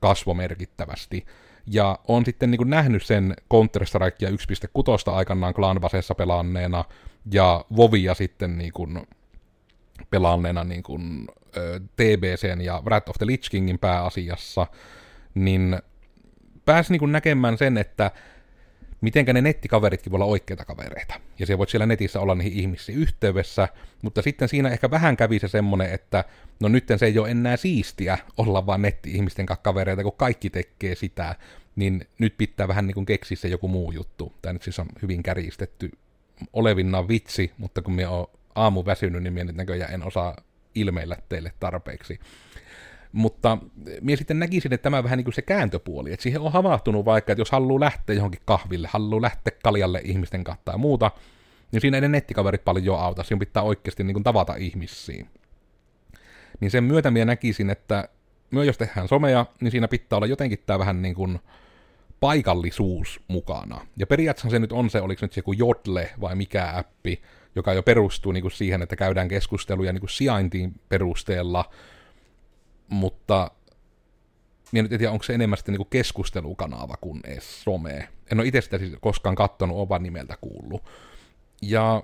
kasvoi 0.00 0.34
merkittävästi. 0.34 1.26
Ja 1.66 1.98
on 2.08 2.24
sitten 2.24 2.50
niin 2.50 2.58
kuin 2.58 2.70
nähnyt 2.70 3.02
sen 3.02 3.36
Counter-Strikea 3.54 4.30
1.6 4.30 5.12
aikanaan 5.12 5.54
Clanbasessa 5.54 6.14
pelanneena, 6.14 6.84
ja 7.32 7.64
Vovia 7.76 8.14
sitten 8.14 8.58
niin 8.58 8.72
kuin 8.72 9.06
pelanneena 10.10 10.64
niin 10.64 10.82
kuin, 10.82 11.28
TBCn 11.96 12.60
ja 12.60 12.82
Wrath 12.84 13.10
of 13.10 13.16
the 13.18 13.26
Lich 13.26 13.50
Kingin 13.50 13.78
pääasiassa, 13.78 14.66
niin 15.34 15.78
pääsi 16.64 16.92
niin 16.92 16.98
kuin 16.98 17.12
näkemään 17.12 17.58
sen, 17.58 17.78
että 17.78 18.10
mitenkä 19.00 19.32
ne 19.32 19.40
nettikaveritkin 19.40 20.12
voi 20.12 20.16
olla 20.16 20.24
oikeita 20.24 20.64
kavereita. 20.64 21.14
Ja 21.38 21.46
se 21.46 21.58
voit 21.58 21.68
siellä 21.68 21.86
netissä 21.86 22.20
olla 22.20 22.34
niihin 22.34 22.60
ihmisiin 22.60 22.98
yhteydessä, 22.98 23.68
mutta 24.02 24.22
sitten 24.22 24.48
siinä 24.48 24.68
ehkä 24.68 24.90
vähän 24.90 25.16
kävi 25.16 25.38
se 25.38 25.48
semmonen, 25.48 25.92
että 25.92 26.24
no 26.60 26.68
nyt 26.68 26.84
se 26.96 27.06
ei 27.06 27.18
ole 27.18 27.30
enää 27.30 27.56
siistiä 27.56 28.18
olla 28.36 28.66
vaan 28.66 28.82
netti-ihmisten 28.82 29.46
kanssa 29.46 29.62
kavereita, 29.62 30.02
kun 30.02 30.12
kaikki 30.16 30.50
tekee 30.50 30.94
sitä, 30.94 31.36
niin 31.76 32.06
nyt 32.18 32.34
pitää 32.38 32.68
vähän 32.68 32.86
niin 32.86 32.94
kuin 32.94 33.06
keksiä 33.06 33.36
se 33.36 33.48
joku 33.48 33.68
muu 33.68 33.92
juttu. 33.92 34.32
Tämä 34.42 34.52
nyt 34.52 34.62
siis 34.62 34.78
on 34.78 34.86
hyvin 35.02 35.22
kärjistetty 35.22 35.90
olevinna 36.52 37.08
vitsi, 37.08 37.52
mutta 37.58 37.82
kun 37.82 37.94
minä 37.94 38.10
olen 38.10 38.26
aamu 38.54 38.84
väsynyt, 38.86 39.22
niin 39.22 39.32
minä 39.32 39.44
nyt 39.44 39.56
näköjään 39.56 39.94
en 39.94 40.06
osaa 40.06 40.36
ilmeillä 40.74 41.16
teille 41.28 41.52
tarpeeksi. 41.60 42.20
Mutta 43.12 43.58
minä 44.00 44.16
sitten 44.16 44.38
näkisin, 44.38 44.72
että 44.72 44.82
tämä 44.82 44.98
on 44.98 45.04
vähän 45.04 45.16
niin 45.16 45.24
kuin 45.24 45.34
se 45.34 45.42
kääntöpuoli, 45.42 46.12
että 46.12 46.22
siihen 46.22 46.40
on 46.40 46.52
havahtunut 46.52 47.04
vaikka, 47.04 47.32
että 47.32 47.40
jos 47.40 47.50
haluaa 47.50 47.80
lähteä 47.80 48.16
johonkin 48.16 48.40
kahville, 48.44 48.88
haluaa 48.92 49.22
lähteä 49.22 49.52
kaljalle 49.62 50.00
ihmisten 50.04 50.44
kattaa 50.44 50.74
ja 50.74 50.78
muuta, 50.78 51.10
niin 51.72 51.80
siinä 51.80 51.96
ei 51.96 52.00
ne 52.00 52.08
nettikaverit 52.08 52.64
paljon 52.64 53.00
auta, 53.00 53.22
siinä 53.22 53.40
pitää 53.40 53.62
oikeasti 53.62 54.04
niin 54.04 54.14
kuin 54.14 54.24
tavata 54.24 54.54
ihmisiä. 54.54 55.26
Niin 56.60 56.70
sen 56.70 56.84
myötä 56.84 57.10
minä 57.10 57.24
näkisin, 57.24 57.70
että 57.70 58.08
myös 58.50 58.66
jos 58.66 58.78
tehdään 58.78 59.08
somea, 59.08 59.46
niin 59.60 59.70
siinä 59.70 59.88
pitää 59.88 60.16
olla 60.16 60.26
jotenkin 60.26 60.62
tämä 60.66 60.78
vähän 60.78 61.02
niin 61.02 61.14
kuin 61.14 61.38
paikallisuus 62.20 63.20
mukana. 63.28 63.86
Ja 63.96 64.06
periaatteessa 64.06 64.50
se 64.50 64.58
nyt 64.58 64.72
on 64.72 64.90
se, 64.90 65.00
oliko 65.00 65.18
nyt 65.22 65.32
se 65.32 65.38
joku 65.38 65.52
Jodle 65.52 66.10
vai 66.20 66.34
mikä 66.34 66.72
appi, 66.76 67.22
joka 67.54 67.72
jo 67.72 67.82
perustuu 67.82 68.32
niin 68.32 68.42
kuin 68.42 68.52
siihen, 68.52 68.82
että 68.82 68.96
käydään 68.96 69.28
keskusteluja 69.28 69.92
niin 69.92 70.00
kuin 70.00 70.10
sijaintiin 70.10 70.80
perusteella, 70.88 71.64
mutta 72.90 73.50
minä 74.72 74.82
nyt 74.82 74.92
en 74.92 74.98
tiedä, 74.98 75.12
onko 75.12 75.22
se 75.22 75.34
enemmän 75.34 75.56
sitten 75.56 75.74
niin 75.74 75.86
keskustelukanava 75.90 76.94
kuin 77.00 77.20
edes 77.24 77.64
some. 77.64 78.08
En 78.32 78.40
ole 78.40 78.48
itse 78.48 78.60
sitä 78.60 78.78
siis 78.78 78.96
koskaan 79.00 79.34
kattonut, 79.34 79.78
ovan 79.78 80.02
nimeltä 80.02 80.36
kuullut. 80.40 80.82
Ja 81.62 82.02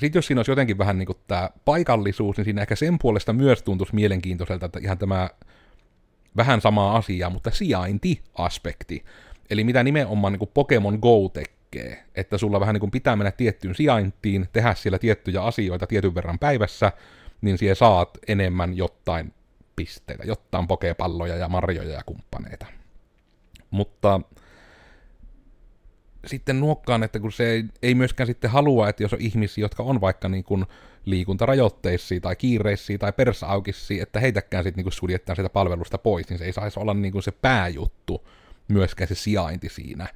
sitten 0.00 0.18
jos 0.18 0.26
siinä 0.26 0.38
olisi 0.38 0.50
jotenkin 0.50 0.78
vähän 0.78 0.98
niin 0.98 1.08
tämä 1.26 1.50
paikallisuus, 1.64 2.36
niin 2.36 2.44
siinä 2.44 2.62
ehkä 2.62 2.76
sen 2.76 2.98
puolesta 2.98 3.32
myös 3.32 3.62
tuntuisi 3.62 3.94
mielenkiintoiselta, 3.94 4.66
että 4.66 4.78
ihan 4.82 4.98
tämä 4.98 5.30
vähän 6.36 6.60
sama 6.60 6.96
asia, 6.96 7.30
mutta 7.30 7.50
sijainti-aspekti. 7.50 9.04
Eli 9.50 9.64
mitä 9.64 9.82
nimenomaan 9.82 10.32
niin 10.32 10.50
Pokemon 10.54 10.98
Go 11.02 11.28
tekee, 11.32 12.04
että 12.14 12.38
sulla 12.38 12.60
vähän 12.60 12.74
niin 12.74 12.90
pitää 12.90 13.16
mennä 13.16 13.30
tiettyyn 13.30 13.74
sijaintiin, 13.74 14.48
tehdä 14.52 14.74
siellä 14.74 14.98
tiettyjä 14.98 15.42
asioita 15.42 15.86
tietyn 15.86 16.14
verran 16.14 16.38
päivässä, 16.38 16.92
niin 17.40 17.58
siellä 17.58 17.74
saat 17.74 18.18
enemmän 18.28 18.76
jotain 18.76 19.32
pisteitä, 19.80 20.24
jotain 20.26 20.66
pokepalloja 20.66 21.36
ja 21.36 21.48
marjoja 21.48 21.92
ja 21.92 22.02
kumppaneita. 22.06 22.66
Mutta 23.70 24.20
sitten 26.26 26.60
nuokkaan, 26.60 27.02
että 27.02 27.20
kun 27.20 27.32
se 27.32 27.64
ei, 27.82 27.94
myöskään 27.94 28.26
sitten 28.26 28.50
halua, 28.50 28.88
että 28.88 29.02
jos 29.02 29.12
on 29.12 29.20
ihmisiä, 29.20 29.64
jotka 29.64 29.82
on 29.82 30.00
vaikka 30.00 30.28
niin 30.28 30.44
kuin 30.44 30.66
liikuntarajoitteisia 31.04 32.20
tai 32.20 32.36
kiireisiä 32.36 32.98
tai 32.98 33.12
persaukisia, 33.12 34.02
että 34.02 34.20
heitäkään 34.20 34.64
sitten 34.64 34.84
niin 34.84 34.92
suljettaan 34.92 35.36
sitä 35.36 35.48
palvelusta 35.48 35.98
pois, 35.98 36.28
niin 36.28 36.38
se 36.38 36.44
ei 36.44 36.52
saisi 36.52 36.80
olla 36.80 36.94
niin 36.94 37.12
kuin 37.12 37.22
se 37.22 37.30
pääjuttu, 37.30 38.28
myöskään 38.68 39.08
se 39.08 39.14
sijainti 39.14 39.68
siinä. 39.68 40.08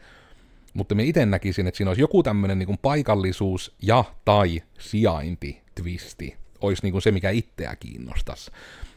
Mutta 0.75 0.95
me 0.95 1.05
itse 1.05 1.27
näkisin, 1.27 1.67
että 1.67 1.77
siinä 1.77 1.91
olisi 1.91 2.03
joku 2.03 2.23
tämmöinen 2.23 2.59
niin 2.59 2.79
paikallisuus 2.83 3.75
ja 3.83 4.05
tai 4.25 4.63
sijainti 4.79 5.63
twisti, 5.75 6.37
olisi 6.61 6.83
niin 6.83 6.93
kuin 6.93 7.03
se, 7.03 7.11
mikä 7.11 7.31
itseä 7.31 7.77
kiinnostaisi. 7.77 8.51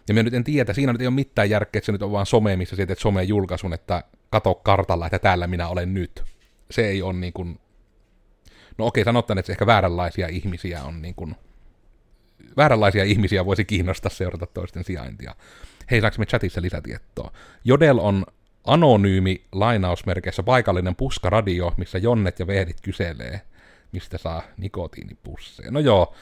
Ja 0.07 0.13
me 0.13 0.23
nyt 0.23 0.33
en 0.33 0.43
tiedä, 0.43 0.73
siinä 0.73 0.91
nyt 0.91 1.01
ei 1.01 1.07
ole 1.07 1.15
mitään 1.15 1.49
järkeä, 1.49 1.79
että 1.79 1.85
se 1.85 1.91
nyt 1.91 2.01
on 2.01 2.11
vaan 2.11 2.25
some, 2.25 2.55
missä 2.55 2.75
sä 2.75 2.85
teet 2.85 2.99
someen 2.99 3.27
julkaisun, 3.27 3.73
että 3.73 4.03
kato 4.29 4.55
kartalla, 4.55 5.05
että 5.05 5.19
täällä 5.19 5.47
minä 5.47 5.67
olen 5.67 5.93
nyt. 5.93 6.23
Se 6.71 6.87
ei 6.87 7.01
ole 7.01 7.13
niin 7.13 7.33
kuin... 7.33 7.59
No 8.77 8.85
okei, 8.85 9.03
sanotaan, 9.03 9.37
että 9.37 9.51
ehkä 9.51 9.65
vääränlaisia 9.65 10.27
ihmisiä 10.27 10.83
on 10.83 11.01
niin 11.01 11.15
kuin... 11.15 11.35
Vääränlaisia 12.57 13.03
ihmisiä 13.03 13.45
voisi 13.45 13.65
kiinnostaa 13.65 14.09
seurata 14.09 14.45
toisten 14.45 14.83
sijaintia. 14.83 15.35
Hei, 15.91 16.01
saanko 16.01 16.15
me 16.19 16.25
chatissa 16.25 16.61
lisätietoa? 16.61 17.31
Jodel 17.63 17.99
on 17.99 18.25
anonyymi 18.63 19.43
lainausmerkeissä 19.51 20.43
paikallinen 20.43 20.95
puskaradio, 20.95 21.73
missä 21.77 21.97
jonnet 21.97 22.39
ja 22.39 22.47
vehdit 22.47 22.81
kyselee, 22.81 23.41
mistä 23.91 24.17
saa 24.17 24.41
nikotiinipusseja. 24.57 25.71
No 25.71 25.79
joo, 25.79 26.15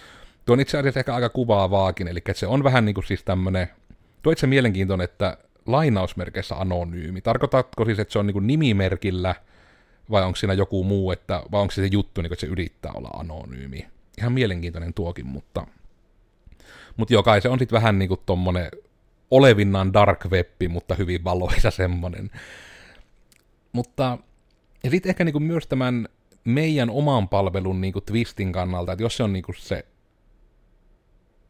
tuo 0.45 0.53
on 0.53 0.59
itse 0.59 0.77
asiassa 0.77 0.99
ehkä 0.99 1.15
aika 1.15 1.29
kuvaavaakin, 1.29 2.07
eli 2.07 2.19
se 2.33 2.47
on 2.47 2.63
vähän 2.63 2.85
niin 2.85 2.93
kuin 2.93 3.05
siis 3.05 3.23
tämmönen, 3.23 3.67
tuo 4.21 4.31
itse 4.31 4.47
mielenkiintoinen, 4.47 5.05
että 5.05 5.37
lainausmerkeissä 5.65 6.55
anonyymi. 6.55 7.21
Tarkoitatko 7.21 7.85
siis, 7.85 7.99
että 7.99 8.11
se 8.11 8.19
on 8.19 8.27
niin 8.27 8.47
nimimerkillä, 8.47 9.35
vai 10.11 10.23
onko 10.23 10.35
siinä 10.35 10.53
joku 10.53 10.83
muu, 10.83 11.11
että, 11.11 11.43
vai 11.51 11.61
onko 11.61 11.71
se 11.71 11.81
se 11.81 11.89
juttu, 11.91 12.21
niin 12.21 12.29
kuin, 12.29 12.35
että 12.35 12.45
se 12.45 12.51
yrittää 12.51 12.91
olla 12.91 13.09
anonyymi. 13.09 13.87
Ihan 14.17 14.33
mielenkiintoinen 14.33 14.93
tuokin, 14.93 15.25
mutta, 15.25 15.67
mutta 16.97 17.13
joo, 17.13 17.23
kai 17.23 17.41
se 17.41 17.49
on 17.49 17.59
sitten 17.59 17.75
vähän 17.75 17.99
niin 17.99 18.09
kuin 18.09 18.19
tommonen 18.25 18.71
olevinnan 19.31 19.93
dark 19.93 20.25
webbi, 20.25 20.67
mutta 20.67 20.95
hyvin 20.95 21.23
valoisa 21.23 21.71
semmonen. 21.71 22.31
Mutta, 23.71 24.17
ja 24.83 24.89
sitten 24.89 25.09
ehkä 25.09 25.23
niin 25.23 25.33
kuin 25.33 25.43
myös 25.43 25.67
tämän 25.67 26.07
meidän 26.43 26.89
oman 26.89 27.29
palvelun 27.29 27.81
niin 27.81 27.93
kuin 27.93 28.05
twistin 28.05 28.51
kannalta, 28.51 28.91
että 28.91 29.03
jos 29.03 29.17
se 29.17 29.23
on 29.23 29.33
niin 29.33 29.43
kuin 29.43 29.55
se 29.59 29.85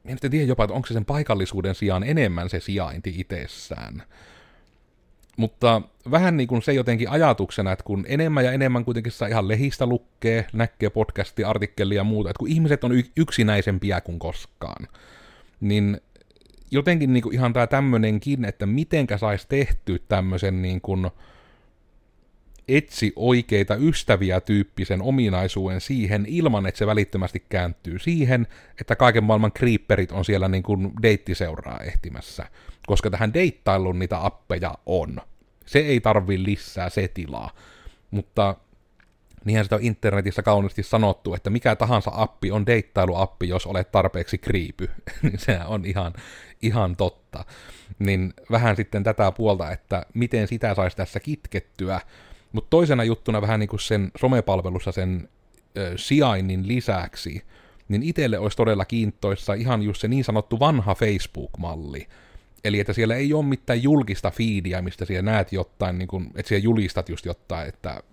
en 0.05 0.17
tiedä 0.31 0.45
jopa, 0.45 0.63
että 0.63 0.74
onko 0.74 0.88
se 0.88 0.93
sen 0.93 1.05
paikallisuuden 1.05 1.75
sijaan 1.75 2.03
enemmän 2.03 2.50
se 2.50 2.59
sijainti 2.59 3.13
itsessään. 3.17 4.03
Mutta 5.38 5.81
vähän 6.12 6.38
niin 6.38 6.47
kuin 6.47 6.62
se 6.62 6.74
jotenkin 6.74 7.09
ajatuksena, 7.09 7.71
että 7.71 7.85
kun 7.85 8.05
enemmän 8.07 8.45
ja 8.45 8.51
enemmän 8.51 8.85
kuitenkin 8.85 9.12
saa 9.12 9.27
ihan 9.27 9.47
lehistä 9.47 9.85
lukkee, 9.85 10.47
näkee 10.53 10.89
podcasti, 10.89 11.43
artikkelia 11.43 11.95
ja 11.95 12.03
muuta, 12.03 12.29
että 12.29 12.39
kun 12.39 12.47
ihmiset 12.47 12.83
on 12.83 12.91
yksinäisempiä 13.17 14.01
kuin 14.01 14.19
koskaan, 14.19 14.88
niin 15.62 16.01
jotenkin 16.71 17.13
niin 17.13 17.24
kuin 17.24 17.35
ihan 17.35 17.53
tämä 17.53 17.67
tämmöinenkin, 17.67 18.45
että 18.45 18.65
mitenkä 18.65 19.17
saisi 19.17 19.47
tehty 19.50 20.03
tämmöisen 20.07 20.62
niin 20.62 20.81
kuin, 20.81 21.12
etsi 22.67 23.13
oikeita 23.15 23.75
ystäviä 23.75 24.41
tyyppisen 24.41 25.01
ominaisuuden 25.01 25.81
siihen 25.81 26.25
ilman, 26.27 26.65
että 26.65 26.79
se 26.79 26.88
välittömästi 26.88 27.43
kääntyy 27.50 28.00
siihen, 28.00 28.48
että 28.81 28.95
kaiken 28.95 29.24
maailman 29.24 29.51
creeperit 29.51 30.12
on 30.12 30.25
siellä 30.25 30.48
niin 30.48 30.63
kuin 30.63 30.91
deittiseuraa 31.01 31.79
ehtimässä. 31.79 32.45
Koska 32.88 33.10
tähän 33.10 33.34
deittailuun 33.34 34.00
niitä 34.00 34.25
appeja 34.25 34.74
on. 34.86 35.22
Se 35.65 35.79
ei 35.79 36.00
tarvi 36.00 36.43
lisää 36.43 36.89
se 36.89 37.07
tilaa. 37.07 37.51
Mutta 38.12 38.55
niinhän 39.45 39.65
sitä 39.65 39.75
on 39.75 39.84
internetissä 39.84 40.43
kauniisti 40.43 40.84
sanottu, 40.84 41.34
että 41.34 41.50
mikä 41.50 41.75
tahansa 41.75 42.12
appi 42.13 42.51
on 42.51 42.65
deittailuappi, 42.65 43.50
jos 43.50 43.65
olet 43.65 43.91
tarpeeksi 43.91 44.38
kriipy. 44.38 44.89
niin 45.22 45.39
se 45.39 45.60
on 45.65 45.86
ihan, 45.86 46.13
ihan 46.62 46.95
totta. 46.95 47.45
Niin 48.00 48.34
vähän 48.51 48.75
sitten 48.75 49.03
tätä 49.03 49.31
puolta, 49.31 49.72
että 49.72 50.05
miten 50.13 50.48
sitä 50.48 50.75
saisi 50.75 50.98
tässä 50.98 51.19
kitkettyä, 51.19 52.01
mutta 52.55 52.69
toisena 52.69 53.03
juttuna 53.03 53.41
vähän 53.41 53.59
niin 53.59 53.69
kuin 53.69 53.79
sen 53.79 54.12
somepalvelussa 54.19 54.91
sen 54.91 55.29
ö, 55.77 55.93
sijainnin 55.95 56.67
lisäksi, 56.67 57.43
niin 57.88 58.03
itselle 58.03 58.39
olisi 58.39 58.57
todella 58.57 58.85
kiintoissa 58.85 59.53
ihan 59.53 59.83
just 59.83 60.01
se 60.01 60.07
niin 60.07 60.24
sanottu 60.24 60.59
vanha 60.59 60.95
Facebook-malli. 60.95 62.07
Eli 62.63 62.79
että 62.79 62.93
siellä 62.93 63.15
ei 63.15 63.33
ole 63.33 63.45
mitään 63.45 63.83
julkista 63.83 64.31
feedia, 64.31 64.81
mistä 64.81 65.05
siellä 65.05 65.31
näet 65.31 65.51
jotain, 65.51 65.97
niin 65.97 66.07
kuin, 66.07 66.31
että 66.35 66.50
siellä 66.50 66.63
julistat 66.63 67.09
just 67.09 67.25
jotain, 67.25 67.69
että 67.69 68.03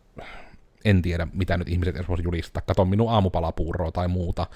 en 0.84 1.02
tiedä, 1.02 1.28
mitä 1.32 1.56
nyt 1.56 1.68
ihmiset 1.68 1.96
edes 1.96 2.08
voisi 2.08 2.24
julistaa, 2.24 2.62
kato 2.66 2.84
minun 2.84 3.10
aamupalapuuroa 3.10 3.92
tai 3.92 4.08
muuta, 4.08 4.46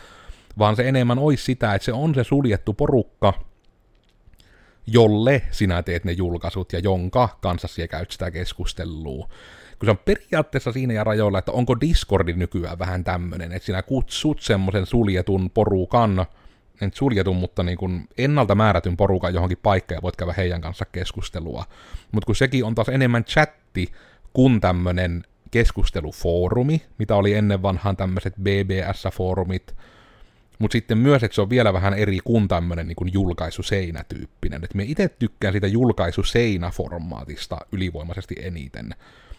vaan 0.59 0.77
se 0.77 0.89
enemmän 0.89 1.19
olisi 1.19 1.45
sitä, 1.45 1.75
että 1.75 1.85
se 1.85 1.93
on 1.93 2.15
se 2.15 2.25
suljettu 2.25 2.75
porukka, 2.75 3.33
jolle 4.87 5.43
sinä 5.51 5.83
teet 5.83 6.05
ne 6.05 6.13
julkaisut 6.13 6.73
ja 6.73 6.79
jonka 6.79 7.39
kanssa 7.41 7.69
siellä 7.69 7.89
käyt 7.89 8.11
sitä 8.11 8.31
keskustelua 8.31 9.29
kun 9.79 9.87
se 9.87 9.91
on 9.91 9.99
periaatteessa 9.99 10.73
siinä 10.73 10.95
ja 10.95 11.05
rajoilla, 11.05 11.39
että 11.39 11.53
onko 11.53 11.81
Discordi 11.81 12.33
nykyään 12.33 12.79
vähän 12.79 13.05
tämmöinen, 13.05 13.53
että 13.53 13.67
sinä 13.67 13.83
kutsut 13.83 14.41
semmoisen 14.41 14.87
suljetun 14.87 15.51
porukan, 15.51 16.27
en 16.81 16.91
suljetun, 16.95 17.37
mutta 17.37 17.63
niin 17.63 17.79
kuin 17.79 18.09
ennalta 18.19 18.55
määrätyn 18.55 18.97
porukan 18.97 19.35
johonkin 19.35 19.59
paikkaan 19.63 19.97
ja 19.97 20.03
voit 20.03 20.17
käydä 20.17 20.35
heidän 20.37 20.61
kanssa 20.61 20.85
keskustelua. 20.85 21.65
Mutta 22.13 22.27
kun 22.27 22.37
sekin 22.37 22.65
on 22.65 22.75
taas 22.75 22.89
enemmän 22.89 23.25
chatti 23.25 23.93
kuin 24.33 24.61
tämmöinen 24.61 25.25
keskustelufoorumi, 25.51 26.83
mitä 26.99 27.17
oli 27.17 27.35
ennen 27.35 27.63
vanhaan 27.63 27.97
tämmöiset 27.97 28.35
BBS-foorumit, 28.43 29.75
mutta 30.59 30.73
sitten 30.73 30.99
myös, 30.99 31.23
että 31.23 31.35
se 31.35 31.41
on 31.41 31.51
vielä 31.51 31.73
vähän 31.73 31.95
eri 31.95 32.19
kuin 32.25 32.49
tämmöinen 32.49 32.87
niin 32.87 33.13
julkaisuseinätyyppinen. 33.13 34.65
Et 34.65 34.75
me 34.75 34.85
itse 34.85 35.09
tykkään 35.09 35.53
siitä 35.53 35.67
julkaisuseinäformaatista 35.67 37.59
ylivoimaisesti 37.73 38.35
eniten 38.43 38.95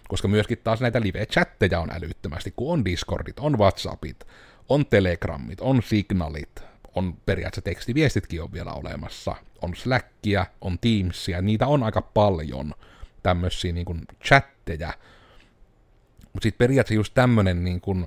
koska 0.07 0.27
myöskin 0.27 0.57
taas 0.57 0.81
näitä 0.81 1.01
live-chatteja 1.01 1.79
on 1.79 1.89
älyttömästi, 1.91 2.53
kun 2.55 2.73
on 2.73 2.85
Discordit, 2.85 3.39
on 3.39 3.57
Whatsappit, 3.57 4.27
on 4.69 4.85
Telegrammit, 4.85 5.61
on 5.61 5.83
Signalit, 5.83 6.63
on 6.95 7.13
periaatteessa 7.25 7.61
tekstiviestitkin 7.61 8.43
on 8.43 8.53
vielä 8.53 8.73
olemassa, 8.73 9.35
on 9.61 9.75
Slackia, 9.75 10.45
on 10.61 10.79
Teamsia, 10.79 11.41
niitä 11.41 11.67
on 11.67 11.83
aika 11.83 12.01
paljon 12.01 12.73
tämmöisiä 13.23 13.71
niin 13.71 13.85
kuin 13.85 14.01
chatteja, 14.23 14.93
mutta 16.33 16.45
sitten 16.45 16.57
periaatteessa 16.57 16.99
just 16.99 17.13
tämmöinen 17.13 17.63
niin 17.63 17.81
kuin, 17.81 18.05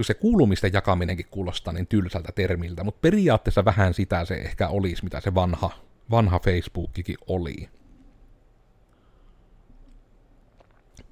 se 0.00 0.14
kuulumisten 0.14 0.72
jakaminenkin 0.72 1.26
kuulostaa 1.30 1.72
niin 1.72 1.86
tylsältä 1.86 2.32
termiltä, 2.34 2.84
mutta 2.84 3.00
periaatteessa 3.00 3.64
vähän 3.64 3.94
sitä 3.94 4.24
se 4.24 4.34
ehkä 4.34 4.68
olisi, 4.68 5.04
mitä 5.04 5.20
se 5.20 5.34
vanha, 5.34 5.70
vanha 6.10 6.38
Facebookikin 6.38 7.16
oli. 7.26 7.68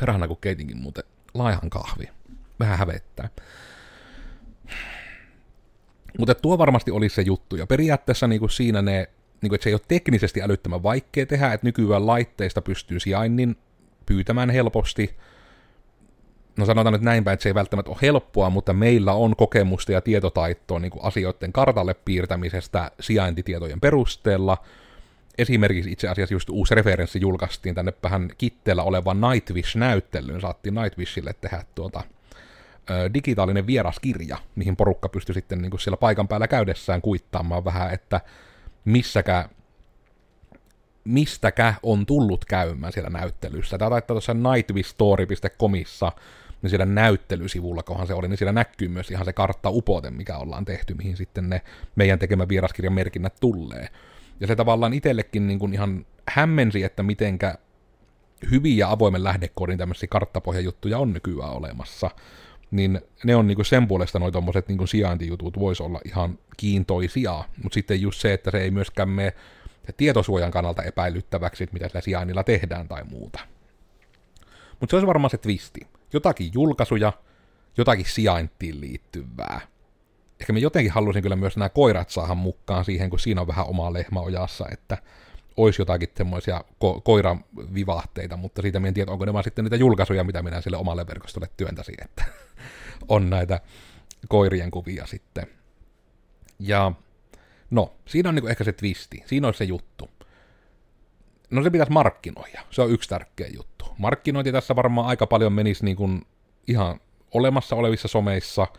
Perhana 0.01 0.29
kun 0.29 0.37
keitinkin 0.41 0.77
muuten 0.77 1.05
laihan 1.35 1.71
kahvi. 1.71 2.09
Vähän 2.61 2.79
hävettää. 2.79 3.29
Mutta 6.19 6.35
tuo 6.35 6.59
varmasti 6.59 6.91
olisi 6.91 7.15
se 7.15 7.23
juttu. 7.23 7.57
Ja 7.57 7.67
periaatteessa 7.67 8.27
niin 8.27 8.41
kuin 8.41 8.51
siinä 8.51 8.83
ne, 8.83 9.09
niin 9.43 9.49
kuin, 9.49 9.55
että 9.55 9.63
se 9.63 9.71
ei 9.71 9.75
ole 9.75 9.81
teknisesti 9.89 10.43
älyttömän 10.43 10.83
vaikea 10.83 11.27
tehdä, 11.27 11.53
että 11.53 11.67
nykyään 11.67 12.07
laitteista 12.07 12.63
pystyy 12.63 13.01
sijainnin 13.01 13.57
pyytämään 14.07 14.51
helposti. 14.51 15.17
No 16.57 16.67
sanotaan 16.67 16.93
nyt 16.93 17.03
näinpä, 17.03 17.33
että 17.33 17.43
se 17.43 17.49
ei 17.49 17.55
välttämättä 17.55 17.91
ole 17.91 17.99
helppoa, 18.03 18.51
mutta 18.51 18.73
meillä 18.73 19.13
on 19.13 19.37
kokemusta 19.37 19.93
ja 19.93 20.01
tietotaitoa 20.01 20.79
niin 20.79 20.91
kuin 20.91 21.05
asioiden 21.05 21.53
kartalle 21.53 21.95
piirtämisestä 21.95 22.91
sijaintitietojen 23.01 23.81
perusteella– 23.81 24.57
esimerkiksi 25.39 25.93
itse 25.93 26.09
asiassa 26.09 26.35
just 26.35 26.51
uusi 26.51 26.75
referenssi 26.75 27.21
julkaistiin 27.21 27.75
tänne 27.75 27.93
vähän 28.03 28.31
kitteellä 28.39 28.83
olevan 28.83 29.21
Nightwish-näyttelyyn. 29.21 30.41
Saattiin 30.41 30.75
Nightwishille 30.75 31.33
tehdä 31.41 31.65
tuota, 31.75 32.03
ö, 32.91 33.11
digitaalinen 33.15 33.67
vieraskirja, 33.67 34.39
mihin 34.57 34.77
porukka 34.77 35.09
pystyi 35.09 35.35
sitten 35.35 35.63
niin 35.63 35.71
kuin 35.71 35.81
siellä 35.81 35.97
paikan 35.97 36.29
päällä 36.29 36.49
käydessään 36.49 37.03
kuittaamaan 37.03 37.65
vähän, 37.65 37.95
että 37.95 38.21
missäkä, 38.85 39.49
mistäkä 41.05 41.75
on 41.83 42.07
tullut 42.07 42.45
käymään 42.45 42.93
siellä 42.93 43.11
näyttelyssä. 43.11 43.79
Tämä 43.79 43.91
taittaa 43.91 44.15
tuossa 44.15 44.35
nightwishstory.comissa 44.35 46.13
niin 46.63 46.71
siellä 46.71 46.87
näyttelysivulla, 46.87 47.83
kohan 47.83 48.07
se 48.07 48.15
oli, 48.15 48.29
niin 48.29 48.39
siellä 48.39 48.53
näkyy 48.53 48.89
myös 48.89 49.11
ihan 49.11 49.25
se 49.25 49.33
kartta-upote, 49.33 50.11
mikä 50.11 50.37
ollaan 50.37 50.65
tehty, 50.65 50.95
mihin 50.95 51.17
sitten 51.17 51.49
ne 51.51 51.63
meidän 51.97 52.19
tekemä 52.19 52.49
vieraskirjan 52.49 52.93
merkinnät 52.93 53.35
tulee. 53.41 53.89
Ja 54.41 54.47
se 54.47 54.57
tavallaan 54.57 54.93
itsellekin 54.93 55.47
niin 55.47 55.59
kuin 55.59 55.73
ihan 55.73 56.07
hämmensi, 56.29 56.83
että 56.83 57.03
mitenkä 57.03 57.55
hyviä 58.51 58.91
avoimen 58.91 59.25
lähdekoodin 59.25 59.79
tämmöisiä 59.79 60.07
karttapohjajuttuja 60.11 60.99
on 60.99 61.13
nykyään 61.13 61.53
olemassa. 61.53 62.11
Niin 62.71 63.01
ne 63.25 63.37
on 63.37 63.47
niinku 63.47 63.65
sen 63.65 63.89
puolesta 63.89 64.19
noin 64.19 64.33
tommoset 64.33 64.69
niinku 64.69 64.87
sijaintijutut 64.87 65.59
voisi 65.59 65.83
olla 65.83 66.01
ihan 66.05 66.39
kiintoisia, 66.57 67.45
mutta 67.63 67.75
sitten 67.75 68.01
just 68.01 68.21
se, 68.21 68.33
että 68.33 68.51
se 68.51 68.59
ei 68.59 68.71
myöskään 68.71 69.09
mene 69.09 69.33
tietosuojan 69.97 70.51
kannalta 70.51 70.83
epäilyttäväksi, 70.83 71.65
että 71.65 71.75
mitä 71.75 71.89
sillä 71.89 72.01
sijainnilla 72.01 72.45
tehdään 72.45 72.89
tai 72.89 73.05
muuta. 73.05 73.41
Mutta 74.81 74.91
se 74.91 74.97
olisi 74.97 75.07
varmaan 75.07 75.31
se 75.31 75.39
twisti. 75.39 75.81
Jotakin 76.13 76.51
julkaisuja, 76.55 77.13
jotakin 77.77 78.05
sijaintiin 78.05 78.81
liittyvää. 78.81 79.61
Ehkä 80.41 80.53
mä 80.53 80.59
jotenkin 80.59 80.93
halusin 80.93 81.23
kyllä 81.23 81.37
myös 81.37 81.57
nämä 81.57 81.69
koirat 81.69 82.11
saada 82.11 82.35
mukaan 82.35 82.85
siihen, 82.85 83.11
kun 83.11 83.19
siinä 83.19 83.41
on 83.41 83.47
vähän 83.47 83.67
omaa 83.67 83.93
lehmä 83.93 84.21
ojassa, 84.21 84.67
että 84.73 84.99
olisi 85.57 85.83
jotakin 85.83 86.09
semmoisia 86.17 86.65
ko- 86.85 87.01
koiran 87.05 87.45
vivahteita, 87.75 88.37
mutta 88.37 88.63
siitä 88.63 88.81
en 88.87 88.95
tiedä, 88.95 89.13
onko 89.13 89.25
ne 89.25 89.33
vaan 89.33 89.45
sitten 89.45 89.65
niitä 89.65 89.77
julkaisuja, 89.77 90.25
mitä 90.25 90.43
minä 90.43 90.61
sille 90.61 90.77
omalle 90.77 91.07
verkostolle 91.07 91.49
työntäisin, 91.57 91.95
että 92.05 92.25
on 93.09 93.31
näitä 93.31 93.61
koirien 94.29 94.71
kuvia 94.71 95.07
sitten. 95.07 95.47
Ja 96.59 96.93
no, 97.71 97.95
siinä 98.07 98.29
on 98.29 98.35
niinku 98.35 98.49
ehkä 98.49 98.65
se 98.65 98.73
twisti, 98.73 99.23
siinä 99.27 99.49
on 99.49 99.55
se 99.55 99.65
juttu. 99.65 100.11
No 101.51 101.63
se 101.63 101.71
pitäisi 101.71 101.93
markkinoida, 101.93 102.63
se 102.71 102.83
on 102.83 102.91
yksi 102.91 103.09
tärkeä 103.09 103.49
juttu. 103.49 103.85
Markkinointi 103.99 104.53
tässä 104.53 104.77
varmaan 104.77 105.07
aika 105.07 105.27
paljon 105.27 105.53
menisi 105.53 105.85
niin 105.85 105.97
kuin 105.97 106.23
ihan 106.67 107.01
olemassa 107.35 107.77
olevissa 107.77 108.09
someissa– 108.09 108.67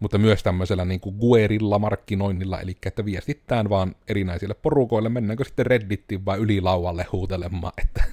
mutta 0.00 0.18
myös 0.18 0.42
tämmöisellä 0.42 0.84
niin 0.84 1.00
kuin 1.00 1.16
guerilla 1.16 1.78
markkinoinnilla, 1.78 2.60
eli 2.60 2.76
että 2.86 3.04
viestittään 3.04 3.68
vaan 3.68 3.96
erinäisille 4.08 4.54
porukoille, 4.54 5.08
mennäänkö 5.08 5.44
sitten 5.44 5.66
Reddittiin 5.66 6.24
vai 6.24 6.38
ylilaualle 6.38 7.06
huutelemaan, 7.12 7.72
että 7.82 8.04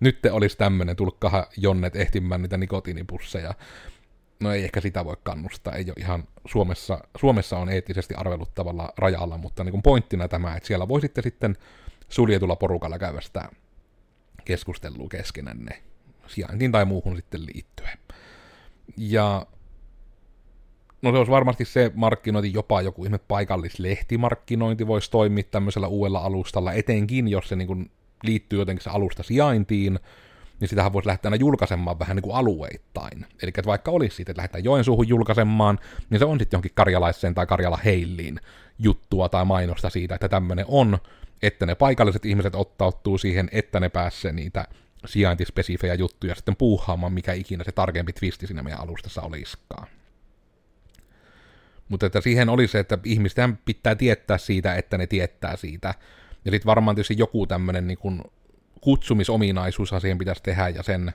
nyt 0.00 0.22
te 0.22 0.32
olisi 0.32 0.58
tämmöinen, 0.58 0.96
tulkkaha 0.96 1.46
jonnet 1.56 1.96
ehtimään 1.96 2.42
niitä 2.42 2.56
nikotiinipusseja. 2.56 3.54
No 4.40 4.52
ei 4.52 4.64
ehkä 4.64 4.80
sitä 4.80 5.04
voi 5.04 5.16
kannustaa, 5.22 5.72
ei 5.74 5.84
ole 5.84 5.94
ihan 5.98 6.24
Suomessa, 6.46 6.98
Suomessa 7.20 7.58
on 7.58 7.68
eettisesti 7.68 8.14
arveluttavalla 8.14 8.92
rajalla, 8.98 9.38
mutta 9.38 9.64
niin 9.64 9.70
kuin 9.70 9.82
pointtina 9.82 10.28
tämä, 10.28 10.56
että 10.56 10.66
siellä 10.66 10.88
voisitte 10.88 11.22
sitten 11.22 11.56
suljetulla 12.08 12.56
porukalla 12.56 12.98
käydä 12.98 13.20
sitä 13.20 13.48
keskustelua 14.44 15.08
keskenänne 15.08 15.82
sijaintiin 16.26 16.72
tai 16.72 16.84
muuhun 16.84 17.16
sitten 17.16 17.46
liittyen. 17.46 17.98
Ja 18.96 19.46
No 21.04 21.12
se 21.12 21.18
olisi 21.18 21.32
varmasti 21.32 21.64
se 21.64 21.92
markkinointi, 21.94 22.52
jopa 22.52 22.82
joku 22.82 23.04
ihme 23.04 23.18
paikallislehtimarkkinointi 23.18 24.86
voisi 24.86 25.10
toimia 25.10 25.44
tämmöisellä 25.50 25.88
uudella 25.88 26.18
alustalla, 26.18 26.72
etenkin 26.72 27.28
jos 27.28 27.48
se 27.48 27.56
niin 27.56 27.66
kuin 27.66 27.90
liittyy 28.22 28.58
jotenkin 28.58 28.84
se 28.84 28.90
alusta 28.90 29.22
sijaintiin, 29.22 29.98
niin 30.60 30.68
sitähän 30.68 30.92
voisi 30.92 31.06
lähteä 31.06 31.28
aina 31.28 31.40
julkaisemaan 31.40 31.98
vähän 31.98 32.16
niin 32.16 32.22
kuin 32.22 32.36
alueittain. 32.36 33.26
Eli 33.42 33.52
vaikka 33.66 33.90
olisi 33.90 34.16
siitä, 34.16 34.32
että 34.32 34.40
lähdetään 34.40 34.64
Joensuuhun 34.64 35.08
julkaisemaan, 35.08 35.78
niin 36.10 36.18
se 36.18 36.24
on 36.24 36.38
sitten 36.38 36.56
johonkin 36.56 36.72
karjalaiseen 36.74 37.34
tai 37.34 37.46
karjala 37.46 37.76
heilliin 37.76 38.40
juttua 38.78 39.28
tai 39.28 39.44
mainosta 39.44 39.90
siitä, 39.90 40.14
että 40.14 40.28
tämmöinen 40.28 40.64
on, 40.68 40.98
että 41.42 41.66
ne 41.66 41.74
paikalliset 41.74 42.24
ihmiset 42.24 42.54
ottautuu 42.54 43.18
siihen, 43.18 43.48
että 43.52 43.80
ne 43.80 43.88
pääsee 43.88 44.32
niitä 44.32 44.64
sijaintispesifejä 45.06 45.94
juttuja 45.94 46.34
sitten 46.34 46.56
puuhaamaan, 46.56 47.12
mikä 47.12 47.32
ikinä 47.32 47.64
se 47.64 47.72
tarkempi 47.72 48.12
twisti 48.12 48.46
siinä 48.46 48.62
meidän 48.62 48.80
alustassa 48.80 49.22
olisikaan. 49.22 49.86
Mutta 51.88 52.06
että 52.06 52.20
siihen 52.20 52.48
oli 52.48 52.68
se, 52.68 52.78
että 52.78 52.98
ihmisten 53.04 53.58
pitää 53.64 53.94
tietää 53.94 54.38
siitä, 54.38 54.74
että 54.74 54.98
ne 54.98 55.06
tietää 55.06 55.56
siitä. 55.56 55.94
Ja 56.44 56.50
sitten 56.50 56.66
varmaan 56.66 56.94
tietysti 56.94 57.18
joku 57.18 57.46
tämmöinen 57.46 57.86
niin 57.86 58.22
kutsumisominaisuus 58.80 59.90
siihen 60.00 60.18
pitäisi 60.18 60.42
tehdä, 60.42 60.68
ja 60.68 60.82
sen 60.82 61.12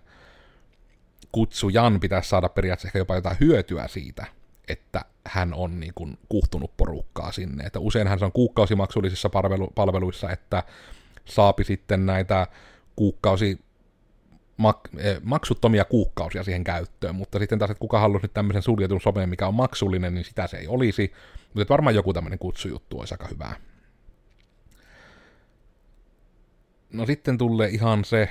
kutsujan 1.31 1.99
pitäisi 1.99 2.29
saada 2.29 2.49
periaatteessa 2.49 2.87
ehkä 2.87 2.99
jopa 2.99 3.15
jotain 3.15 3.37
hyötyä 3.39 3.87
siitä, 3.87 4.25
että 4.67 5.05
hän 5.27 5.53
on 5.53 5.79
niin 5.79 5.93
kuin 5.95 6.17
kuhtunut 6.29 6.77
porukkaa 6.77 7.31
sinne. 7.31 7.63
Että 7.63 7.79
useinhan 7.79 8.19
se 8.19 8.25
on 8.25 8.31
kuukausimaksullisissa 8.31 9.29
palvelu- 9.29 9.71
palveluissa, 9.75 10.29
että 10.29 10.63
saapi 11.25 11.63
sitten 11.63 12.05
näitä 12.05 12.47
kuukausi 12.95 13.59
mak- 14.59 14.99
eh, 14.99 15.17
maksuttomia 15.23 15.85
kuukausia 15.85 16.43
siihen 16.43 16.63
käyttöön, 16.63 17.15
mutta 17.15 17.39
sitten 17.39 17.59
taas, 17.59 17.71
että 17.71 17.79
kuka 17.79 17.99
halusi 17.99 18.23
nyt 18.23 18.33
tämmöisen 18.33 18.61
suljetun 18.61 19.01
someen, 19.01 19.29
mikä 19.29 19.47
on 19.47 19.55
maksullinen, 19.55 20.13
niin 20.13 20.25
sitä 20.25 20.47
se 20.47 20.57
ei 20.57 20.67
olisi, 20.67 21.13
mutta 21.53 21.73
varmaan 21.73 21.95
joku 21.95 22.13
tämmöinen 22.13 22.39
kutsujuttu 22.39 22.99
olisi 22.99 23.13
aika 23.13 23.27
hyvä. 23.27 23.55
No 26.93 27.05
sitten 27.05 27.37
tulee 27.37 27.69
ihan 27.69 28.05
se, 28.05 28.29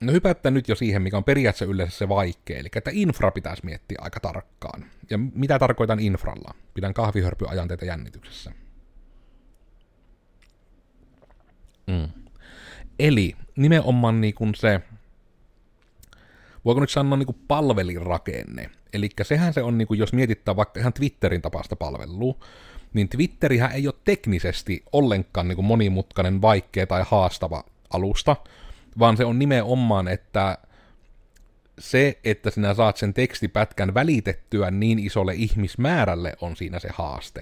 no 0.00 0.12
hypättä 0.12 0.50
nyt 0.50 0.68
jo 0.68 0.74
siihen, 0.74 1.02
mikä 1.02 1.16
on 1.16 1.24
periaatteessa 1.24 1.74
yleensä 1.74 1.98
se 1.98 2.08
vaikea, 2.08 2.58
eli 2.58 2.68
että 2.76 2.90
infra 2.94 3.30
pitäisi 3.30 3.64
miettiä 3.64 3.98
aika 4.00 4.20
tarkkaan. 4.20 4.84
Ja 5.10 5.18
mitä 5.18 5.58
tarkoitan 5.58 6.00
infralla? 6.00 6.54
Pidän 6.74 6.94
kahvihörpy 6.94 7.44
teitä 7.68 7.84
jännityksessä. 7.84 8.52
Mm. 11.86 12.08
Eli 12.98 13.36
nimenomaan 13.56 14.20
niin 14.20 14.34
kuin 14.34 14.54
se, 14.54 14.80
voiko 16.64 16.80
nyt 16.80 16.90
sanoa 16.90 17.16
niin 17.16 17.26
kuin 17.26 17.38
palvelinrakenne. 17.48 18.70
Eli 18.92 19.08
sehän 19.22 19.52
se 19.52 19.62
on, 19.62 19.78
niin 19.78 19.88
kuin, 19.88 20.00
jos 20.00 20.12
mietitään 20.12 20.56
vaikka 20.56 20.80
ihan 20.80 20.92
Twitterin 20.92 21.42
tapaista 21.42 21.76
palvelua, 21.76 22.34
niin 22.92 23.08
Twitterihän 23.08 23.72
ei 23.72 23.86
ole 23.86 23.94
teknisesti 24.04 24.82
ollenkaan 24.92 25.48
niin 25.48 25.56
kuin 25.56 25.66
monimutkainen, 25.66 26.42
vaikea 26.42 26.86
tai 26.86 27.04
haastava 27.06 27.64
alusta, 27.90 28.36
vaan 28.98 29.16
se 29.16 29.24
on 29.24 29.38
nimenomaan, 29.38 30.08
että 30.08 30.58
se, 31.78 32.18
että 32.24 32.50
sinä 32.50 32.74
saat 32.74 32.96
sen 32.96 33.14
tekstipätkän 33.14 33.94
välitettyä 33.94 34.70
niin 34.70 34.98
isolle 34.98 35.34
ihmismäärälle, 35.34 36.36
on 36.40 36.56
siinä 36.56 36.78
se 36.78 36.88
haaste. 36.92 37.40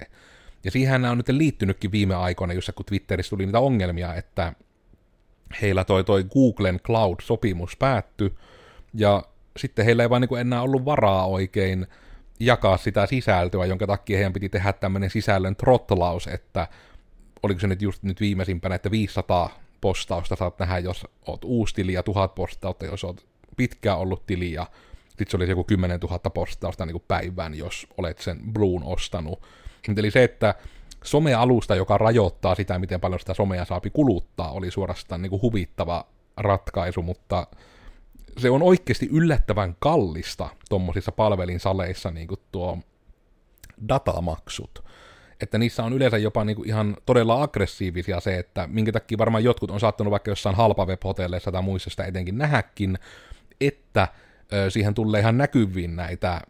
Ja 0.63 0.71
siihen 0.71 1.05
on 1.05 1.17
nyt 1.17 1.29
liittynytkin 1.29 1.91
viime 1.91 2.15
aikoina, 2.15 2.53
jossa 2.53 2.73
kun 2.73 2.85
Twitterissä 2.85 3.29
tuli 3.29 3.45
niitä 3.45 3.59
ongelmia, 3.59 4.15
että 4.15 4.53
heillä 5.61 5.83
toi, 5.83 6.03
toi 6.03 6.23
Googlen 6.23 6.79
Cloud-sopimus 6.79 7.77
päättyi, 7.79 8.33
ja 8.93 9.23
sitten 9.57 9.85
heillä 9.85 10.03
ei 10.03 10.09
vaan 10.09 10.21
niin 10.21 10.39
enää 10.39 10.61
ollut 10.61 10.85
varaa 10.85 11.27
oikein 11.27 11.87
jakaa 12.39 12.77
sitä 12.77 13.05
sisältöä, 13.05 13.65
jonka 13.65 13.87
takia 13.87 14.17
heidän 14.17 14.33
piti 14.33 14.49
tehdä 14.49 14.73
tämmöinen 14.73 15.09
sisällön 15.09 15.55
trottlaus, 15.55 16.27
että 16.27 16.67
oliko 17.43 17.59
se 17.59 17.67
nyt 17.67 17.81
just 17.81 18.03
nyt 18.03 18.19
viimeisimpänä, 18.19 18.75
että 18.75 18.91
500 18.91 19.59
postausta 19.81 20.35
saat 20.35 20.59
nähdä, 20.59 20.79
jos 20.79 21.07
oot 21.27 21.43
uusi 21.43 21.75
tili, 21.75 21.93
ja 21.93 22.03
1000 22.03 22.35
postausta, 22.35 22.85
jos 22.85 23.03
oot 23.03 23.25
pitkään 23.57 23.97
ollut 23.97 24.25
tili, 24.25 24.51
ja 24.51 24.67
sitten 25.09 25.27
se 25.31 25.37
olisi 25.37 25.51
joku 25.51 25.63
10 25.63 25.99
000 25.99 26.19
postausta 26.19 26.85
niin 26.85 27.03
päivään, 27.07 27.53
jos 27.53 27.87
olet 27.97 28.19
sen 28.19 28.39
Bluun 28.53 28.83
ostanut. 28.83 29.41
Eli 29.97 30.11
se, 30.11 30.23
että 30.23 30.55
somealusta, 31.03 31.75
joka 31.75 31.97
rajoittaa 31.97 32.55
sitä, 32.55 32.79
miten 32.79 33.01
paljon 33.01 33.19
sitä 33.19 33.33
somea 33.33 33.65
saapi 33.65 33.89
kuluttaa, 33.89 34.51
oli 34.51 34.71
suorastaan 34.71 35.21
niin 35.21 35.29
kuin 35.29 35.41
huvittava 35.41 36.05
ratkaisu, 36.37 37.01
mutta 37.01 37.47
se 38.37 38.49
on 38.49 38.61
oikeasti 38.63 39.09
yllättävän 39.11 39.75
kallista 39.79 40.49
tuommoisissa 40.69 41.11
palvelinsaleissa 41.11 42.11
niin 42.11 42.27
kuin 42.27 42.39
tuo 42.51 42.77
datamaksut. 43.89 44.83
Että 45.41 45.57
niissä 45.57 45.83
on 45.83 45.93
yleensä 45.93 46.17
jopa 46.17 46.43
niin 46.43 46.55
kuin 46.55 46.67
ihan 46.67 46.97
todella 47.05 47.43
aggressiivisia 47.43 48.19
se, 48.19 48.37
että 48.37 48.67
minkä 48.67 48.91
takia 48.91 49.17
varmaan 49.17 49.43
jotkut 49.43 49.71
on 49.71 49.79
saattanut 49.79 50.11
vaikka 50.11 50.31
jossain 50.31 50.55
halpa 50.55 50.85
web-hotelleissa 50.85 51.51
tai 51.51 51.61
muissa 51.61 51.89
sitä 51.89 52.05
etenkin 52.05 52.37
nähäkin, 52.37 52.99
että 53.61 54.07
ö, 54.53 54.69
siihen 54.69 54.93
tulee 54.93 55.21
ihan 55.21 55.37
näkyviin 55.37 55.95
näitä, 55.95 56.41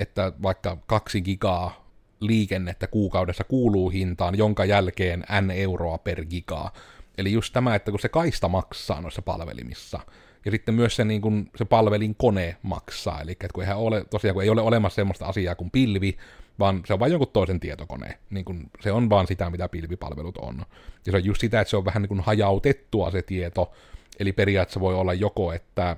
että 0.00 0.32
vaikka 0.42 0.76
kaksi 0.86 1.20
gigaa 1.20 1.89
liikennettä 2.20 2.86
kuukaudessa 2.86 3.44
kuuluu 3.44 3.90
hintaan, 3.90 4.38
jonka 4.38 4.64
jälkeen 4.64 5.24
n 5.40 5.50
euroa 5.50 5.98
per 5.98 6.24
gigaa. 6.24 6.72
Eli 7.18 7.32
just 7.32 7.52
tämä, 7.52 7.74
että 7.74 7.90
kun 7.90 8.00
se 8.00 8.08
kaista 8.08 8.48
maksaa 8.48 9.00
noissa 9.00 9.22
palvelimissa, 9.22 10.00
ja 10.44 10.50
sitten 10.50 10.74
myös 10.74 10.96
se, 10.96 11.04
niin 11.04 11.20
kun, 11.20 11.50
se 11.56 11.64
palvelin 11.64 12.14
kone 12.14 12.56
maksaa, 12.62 13.20
eli 13.20 13.32
että 13.32 13.48
kun, 13.54 13.62
eihän 13.62 13.78
ole, 13.78 14.04
tosiaan, 14.10 14.34
kun 14.34 14.42
ei 14.42 14.50
ole 14.50 14.60
olemassa 14.60 14.96
sellaista 14.96 15.26
asiaa 15.26 15.54
kuin 15.54 15.70
pilvi, 15.70 16.16
vaan 16.58 16.82
se 16.86 16.92
on 16.92 17.00
vain 17.00 17.12
jonkun 17.12 17.28
toisen 17.32 17.60
tietokone. 17.60 18.18
Niin 18.30 18.44
kun, 18.44 18.70
se 18.80 18.92
on 18.92 19.10
vaan 19.10 19.26
sitä, 19.26 19.50
mitä 19.50 19.68
pilvipalvelut 19.68 20.36
on. 20.36 20.62
Ja 21.06 21.12
se 21.12 21.16
on 21.16 21.24
just 21.24 21.40
sitä, 21.40 21.60
että 21.60 21.70
se 21.70 21.76
on 21.76 21.84
vähän 21.84 22.02
niin 22.02 22.08
kuin 22.08 22.20
hajautettua 22.20 23.10
se 23.10 23.22
tieto, 23.22 23.72
eli 24.18 24.32
periaatteessa 24.32 24.80
voi 24.80 24.94
olla 24.94 25.14
joko, 25.14 25.52
että 25.52 25.96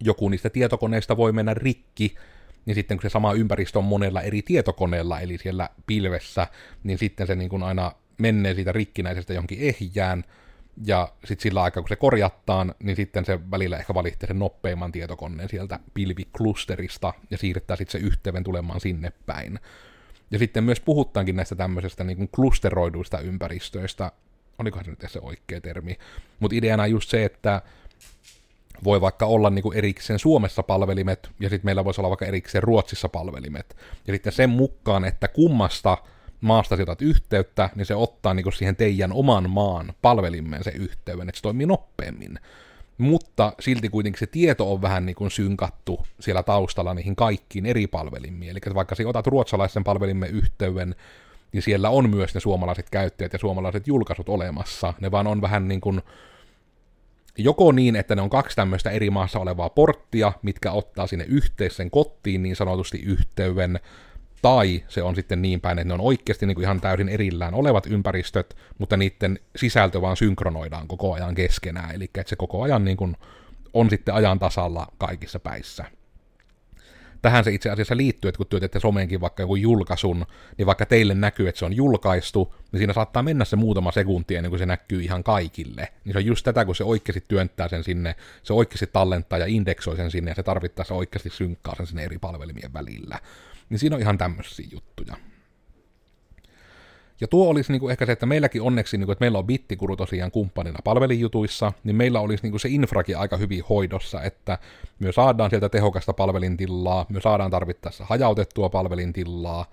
joku 0.00 0.28
niistä 0.28 0.50
tietokoneista 0.50 1.16
voi 1.16 1.32
mennä 1.32 1.54
rikki, 1.54 2.14
niin 2.66 2.74
sitten 2.74 2.96
kun 2.96 3.02
se 3.02 3.12
sama 3.12 3.32
ympäristö 3.32 3.78
on 3.78 3.84
monella 3.84 4.22
eri 4.22 4.42
tietokoneella, 4.42 5.20
eli 5.20 5.38
siellä 5.38 5.68
pilvessä, 5.86 6.46
niin 6.84 6.98
sitten 6.98 7.26
se 7.26 7.34
niin 7.34 7.50
kuin 7.50 7.62
aina 7.62 7.92
menee 8.18 8.54
siitä 8.54 8.72
rikkinäisestä 8.72 9.32
johonkin 9.32 9.58
ehjään, 9.60 10.24
ja 10.86 11.08
sitten 11.24 11.42
sillä 11.42 11.62
aikaa, 11.62 11.82
kun 11.82 11.88
se 11.88 11.96
korjattaan, 11.96 12.74
niin 12.82 12.96
sitten 12.96 13.24
se 13.24 13.50
välillä 13.50 13.78
ehkä 13.78 13.94
valitsee 13.94 14.26
sen 14.26 14.38
nopeimman 14.38 14.92
tietokoneen 14.92 15.48
sieltä 15.48 15.80
pilviklusterista 15.94 17.14
ja 17.30 17.38
siirtää 17.38 17.76
sitten 17.76 18.00
se 18.00 18.06
yhteyden 18.06 18.44
tulemaan 18.44 18.80
sinne 18.80 19.12
päin. 19.26 19.58
Ja 20.30 20.38
sitten 20.38 20.64
myös 20.64 20.80
puhutaankin 20.80 21.36
näistä 21.36 21.54
tämmöisestä 21.54 22.04
niin 22.04 22.16
kuin 22.16 22.28
klusteroiduista 22.28 23.20
ympäristöistä, 23.20 24.12
olikohan 24.58 24.84
se 24.84 24.90
nyt 24.90 25.04
se 25.08 25.18
oikea 25.22 25.60
termi, 25.60 25.98
mutta 26.40 26.56
ideana 26.56 26.82
on 26.82 26.90
just 26.90 27.10
se, 27.10 27.24
että 27.24 27.62
voi 28.84 29.00
vaikka 29.00 29.26
olla 29.26 29.50
niin 29.50 29.62
kuin 29.62 29.78
erikseen 29.78 30.18
Suomessa 30.18 30.62
palvelimet, 30.62 31.30
ja 31.40 31.48
sitten 31.48 31.66
meillä 31.66 31.84
voisi 31.84 32.00
olla 32.00 32.10
vaikka 32.10 32.26
erikseen 32.26 32.62
Ruotsissa 32.62 33.08
palvelimet. 33.08 33.76
Ja 34.06 34.14
sitten 34.14 34.32
sen 34.32 34.50
mukaan, 34.50 35.04
että 35.04 35.28
kummasta 35.28 35.98
maasta 36.40 36.74
otat 36.82 37.02
yhteyttä, 37.02 37.70
niin 37.74 37.86
se 37.86 37.94
ottaa 37.94 38.34
niin 38.34 38.44
kuin 38.44 38.52
siihen 38.52 38.76
teidän 38.76 39.12
oman 39.12 39.50
maan 39.50 39.92
palvelimeen 40.02 40.64
se 40.64 40.70
yhteyden, 40.70 41.28
että 41.28 41.38
se 41.38 41.42
toimii 41.42 41.66
nopeammin. 41.66 42.38
Mutta 42.98 43.52
silti 43.60 43.88
kuitenkin 43.88 44.20
se 44.20 44.26
tieto 44.26 44.72
on 44.72 44.82
vähän 44.82 45.06
niin 45.06 45.16
kuin 45.16 45.30
synkattu 45.30 46.06
siellä 46.20 46.42
taustalla 46.42 46.94
niihin 46.94 47.16
kaikkiin 47.16 47.66
eri 47.66 47.86
palvelimiin. 47.86 48.50
Eli 48.50 48.74
vaikka 48.74 48.94
sinä 48.94 49.08
otat 49.08 49.26
ruotsalaisen 49.26 49.84
palvelimen 49.84 50.30
yhteyden, 50.30 50.94
niin 51.52 51.62
siellä 51.62 51.90
on 51.90 52.10
myös 52.10 52.34
ne 52.34 52.40
suomalaiset 52.40 52.90
käyttäjät 52.90 53.32
ja 53.32 53.38
suomalaiset 53.38 53.86
julkaisut 53.86 54.28
olemassa. 54.28 54.94
Ne 55.00 55.10
vaan 55.10 55.26
on 55.26 55.40
vähän 55.40 55.68
niin 55.68 55.80
kuin 55.80 56.02
joko 57.44 57.72
niin, 57.72 57.96
että 57.96 58.16
ne 58.16 58.22
on 58.22 58.30
kaksi 58.30 58.56
tämmöistä 58.56 58.90
eri 58.90 59.10
maassa 59.10 59.38
olevaa 59.38 59.70
porttia, 59.70 60.32
mitkä 60.42 60.72
ottaa 60.72 61.06
sinne 61.06 61.24
yhteisen 61.28 61.90
kottiin 61.90 62.42
niin 62.42 62.56
sanotusti 62.56 62.98
yhteyden, 62.98 63.80
tai 64.42 64.82
se 64.88 65.02
on 65.02 65.14
sitten 65.14 65.42
niin 65.42 65.60
päin, 65.60 65.78
että 65.78 65.88
ne 65.88 65.94
on 65.94 66.00
oikeasti 66.00 66.46
niin 66.46 66.54
kuin 66.54 66.62
ihan 66.62 66.80
täysin 66.80 67.08
erillään 67.08 67.54
olevat 67.54 67.86
ympäristöt, 67.86 68.56
mutta 68.78 68.96
niiden 68.96 69.38
sisältö 69.56 70.00
vaan 70.00 70.16
synkronoidaan 70.16 70.88
koko 70.88 71.14
ajan 71.14 71.34
keskenään, 71.34 71.94
eli 71.94 72.04
että 72.04 72.22
se 72.26 72.36
koko 72.36 72.62
ajan 72.62 72.84
niin 72.84 72.96
kuin 72.96 73.16
on 73.74 73.90
sitten 73.90 74.14
ajan 74.14 74.38
tasalla 74.38 74.86
kaikissa 74.98 75.40
päissä 75.40 75.84
tähän 77.22 77.44
se 77.44 77.50
itse 77.52 77.70
asiassa 77.70 77.96
liittyy, 77.96 78.28
että 78.28 78.36
kun 78.36 78.46
työtätte 78.46 78.80
someenkin 78.80 79.20
vaikka 79.20 79.42
joku 79.42 79.56
julkaisun, 79.56 80.26
niin 80.58 80.66
vaikka 80.66 80.86
teille 80.86 81.14
näkyy, 81.14 81.48
että 81.48 81.58
se 81.58 81.64
on 81.64 81.72
julkaistu, 81.72 82.54
niin 82.72 82.78
siinä 82.78 82.92
saattaa 82.92 83.22
mennä 83.22 83.44
se 83.44 83.56
muutama 83.56 83.92
sekunti 83.92 84.36
ennen 84.36 84.50
kuin 84.50 84.58
se 84.58 84.66
näkyy 84.66 85.02
ihan 85.02 85.24
kaikille. 85.24 85.88
Niin 86.04 86.12
se 86.12 86.18
on 86.18 86.26
just 86.26 86.44
tätä, 86.44 86.64
kun 86.64 86.76
se 86.76 86.84
oikeasti 86.84 87.24
työntää 87.28 87.68
sen 87.68 87.84
sinne, 87.84 88.16
se 88.42 88.52
oikeasti 88.52 88.86
tallentaa 88.86 89.38
ja 89.38 89.46
indeksoi 89.46 89.96
sen 89.96 90.10
sinne, 90.10 90.30
ja 90.30 90.34
se 90.34 90.42
tarvittaessa 90.42 90.94
oikeasti 90.94 91.30
synkkaa 91.30 91.74
sen 91.76 91.86
sinne 91.86 92.04
eri 92.04 92.18
palvelimien 92.18 92.72
välillä. 92.72 93.18
Niin 93.70 93.78
siinä 93.78 93.96
on 93.96 94.02
ihan 94.02 94.18
tämmöisiä 94.18 94.66
juttuja. 94.70 95.16
Ja 97.20 97.28
tuo 97.28 97.50
olisi 97.50 97.72
niin 97.72 97.80
kuin 97.80 97.90
ehkä 97.90 98.06
se, 98.06 98.12
että 98.12 98.26
meilläkin 98.26 98.62
onneksi, 98.62 98.98
niin 98.98 99.06
kuin, 99.06 99.12
että 99.12 99.22
meillä 99.22 99.38
on 99.38 99.46
bittikuru 99.46 99.96
tosiaan 99.96 100.30
kumppanina 100.30 100.78
palvelinjutuissa, 100.84 101.72
niin 101.84 101.96
meillä 101.96 102.20
olisi 102.20 102.42
niin 102.42 102.50
kuin 102.50 102.60
se 102.60 102.68
infrakin 102.68 103.18
aika 103.18 103.36
hyvin 103.36 103.64
hoidossa, 103.68 104.22
että 104.22 104.58
me 104.98 105.12
saadaan 105.12 105.50
sieltä 105.50 105.68
tehokasta 105.68 106.12
palvelintilaa, 106.12 107.06
me 107.08 107.20
saadaan 107.20 107.50
tarvittaessa 107.50 108.04
hajautettua 108.04 108.68
palvelintilaa, 108.68 109.66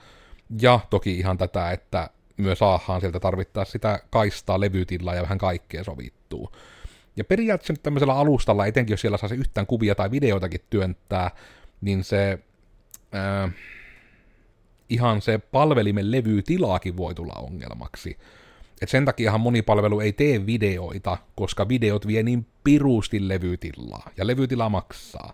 ja 0.62 0.80
toki 0.90 1.20
ihan 1.20 1.38
tätä, 1.38 1.72
että 1.72 2.10
me 2.38 2.56
saadaan 2.56 3.02
sieltä 3.02 3.20
tarvittaessa 3.20 3.72
sitä 3.72 4.00
kaistaa, 4.10 4.60
levytilaa 4.60 5.16
ja 5.16 5.22
vähän 5.22 5.38
kaikkea 5.38 5.84
sovittuu. 5.84 6.52
Ja 7.16 7.24
periaatteessa 7.24 7.84
tämmöisellä 7.84 8.14
alustalla, 8.16 8.66
etenkin 8.66 8.94
jos 8.94 9.02
siellä 9.02 9.18
saa 9.18 9.30
se 9.30 9.36
yhtään 9.36 9.68
kuvia 9.68 9.96
tai 9.96 10.12
videotakin 10.12 10.62
työntää, 10.70 11.32
niin 11.82 12.04
se... 12.04 12.40
Ää, 13.12 13.50
ihan 14.90 15.22
se 15.22 15.38
palvelimen 15.38 16.12
levytilaakin 16.12 16.98
voi 16.98 17.16
tulla 17.16 17.34
ongelmaksi. 17.34 18.18
Et 18.82 18.90
sen 18.90 19.06
takiahan 19.06 19.42
moni 19.42 19.62
palvelu 19.62 20.00
ei 20.00 20.14
tee 20.14 20.46
videoita, 20.46 21.18
koska 21.36 21.70
videot 21.70 22.08
vie 22.08 22.24
niin 22.24 22.46
pirusti 22.64 23.28
levytilaa, 23.28 24.10
ja 24.18 24.28
levytila 24.28 24.70
maksaa. 24.70 25.34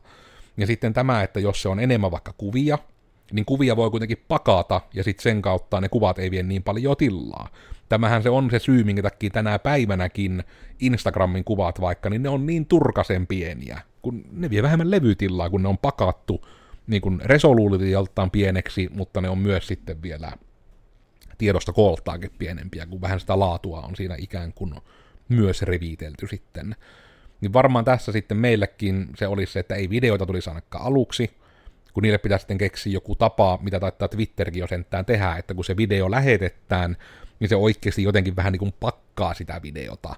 Ja 0.58 0.68
sitten 0.68 0.94
tämä, 0.94 1.24
että 1.24 1.40
jos 1.40 1.62
se 1.62 1.70
on 1.70 1.80
enemmän 1.80 2.12
vaikka 2.12 2.34
kuvia, 2.38 2.78
niin 3.32 3.46
kuvia 3.46 3.76
voi 3.76 3.90
kuitenkin 3.92 4.24
pakata, 4.28 4.82
ja 4.94 5.04
sitten 5.04 5.24
sen 5.24 5.42
kautta 5.42 5.82
ne 5.82 5.90
kuvat 5.90 6.20
ei 6.20 6.32
vie 6.32 6.44
niin 6.44 6.64
paljon 6.64 6.98
tilaa. 6.98 7.50
Tämähän 7.90 8.24
se 8.24 8.30
on 8.30 8.52
se 8.52 8.60
syy, 8.60 8.84
minkä 8.84 9.02
takia 9.02 9.30
tänä 9.30 9.60
päivänäkin 9.60 10.44
Instagramin 10.80 11.44
kuvat 11.44 11.82
vaikka, 11.82 12.10
niin 12.10 12.24
ne 12.24 12.30
on 12.30 12.46
niin 12.46 12.66
turkasen 12.66 13.28
pieniä, 13.28 13.82
kun 14.02 14.24
ne 14.32 14.50
vie 14.50 14.64
vähemmän 14.64 14.92
levytilaa, 14.92 15.50
kun 15.50 15.64
ne 15.64 15.70
on 15.70 15.78
pakattu 15.78 16.46
niin 16.88 17.02
kuin 17.02 17.22
resoluutioltaan 17.24 18.32
pieneksi, 18.32 18.90
mutta 18.92 19.22
ne 19.22 19.30
on 19.30 19.38
myös 19.38 19.68
sitten 19.68 20.02
vielä 20.02 20.32
tiedosta 21.38 21.74
kooltaankin 21.74 22.32
pienempiä, 22.38 22.86
kun 22.86 23.02
vähän 23.02 23.20
sitä 23.20 23.40
laatua 23.40 23.82
on 23.82 23.96
siinä 23.96 24.16
ikään 24.18 24.54
kuin 24.54 24.76
myös 25.30 25.62
reviitelty 25.62 26.28
sitten. 26.28 26.76
Niin 27.42 27.54
varmaan 27.54 27.86
tässä 27.86 28.12
sitten 28.12 28.38
meillekin 28.38 29.10
se 29.18 29.28
olisi 29.28 29.54
se, 29.54 29.60
että 29.60 29.76
ei 29.76 29.90
videoita 29.90 30.26
tulisi 30.26 30.50
ainakaan 30.50 30.86
aluksi, 30.86 31.32
kun 31.94 32.04
niille 32.04 32.18
pitää 32.18 32.38
sitten 32.38 32.58
keksiä 32.58 32.94
joku 32.94 33.16
tapa, 33.16 33.60
mitä 33.62 33.80
taittaa 33.80 34.08
Twitterkin 34.08 34.60
jo 34.60 34.68
sentään 34.68 35.06
tehdä, 35.06 35.36
että 35.36 35.54
kun 35.54 35.66
se 35.66 35.78
video 35.78 36.12
lähetetään, 36.12 36.98
niin 37.40 37.50
se 37.50 37.56
oikeasti 37.56 38.04
jotenkin 38.04 38.36
vähän 38.36 38.52
niin 38.52 38.60
kuin 38.60 38.74
pakkaa 38.80 39.34
sitä 39.34 39.62
videota, 39.64 40.16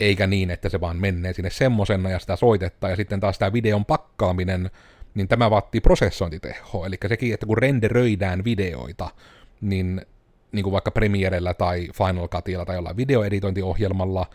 eikä 0.00 0.26
niin, 0.26 0.50
että 0.50 0.68
se 0.68 0.80
vaan 0.80 0.96
menee 0.96 1.32
sinne 1.32 1.50
semmosena 1.50 2.10
ja 2.10 2.18
sitä 2.18 2.36
soitetta, 2.36 2.88
ja 2.88 2.96
sitten 2.96 3.20
taas 3.20 3.38
tämä 3.38 3.52
videon 3.52 3.84
pakkaaminen 3.84 4.70
niin 5.14 5.28
tämä 5.28 5.50
vaatii 5.50 5.80
prosessointitehoa. 5.80 6.86
Eli 6.86 6.96
sekin, 7.08 7.34
että 7.34 7.46
kun 7.46 7.58
renderöidään 7.58 8.44
videoita, 8.44 9.10
niin, 9.60 10.06
niin 10.52 10.62
kuin 10.62 10.72
vaikka 10.72 10.90
Premierellä 10.90 11.54
tai 11.54 11.88
Final 11.94 12.28
Cutilla 12.28 12.64
tai 12.64 12.76
jollain 12.76 12.96
videoeditointiohjelmalla, 12.96 14.26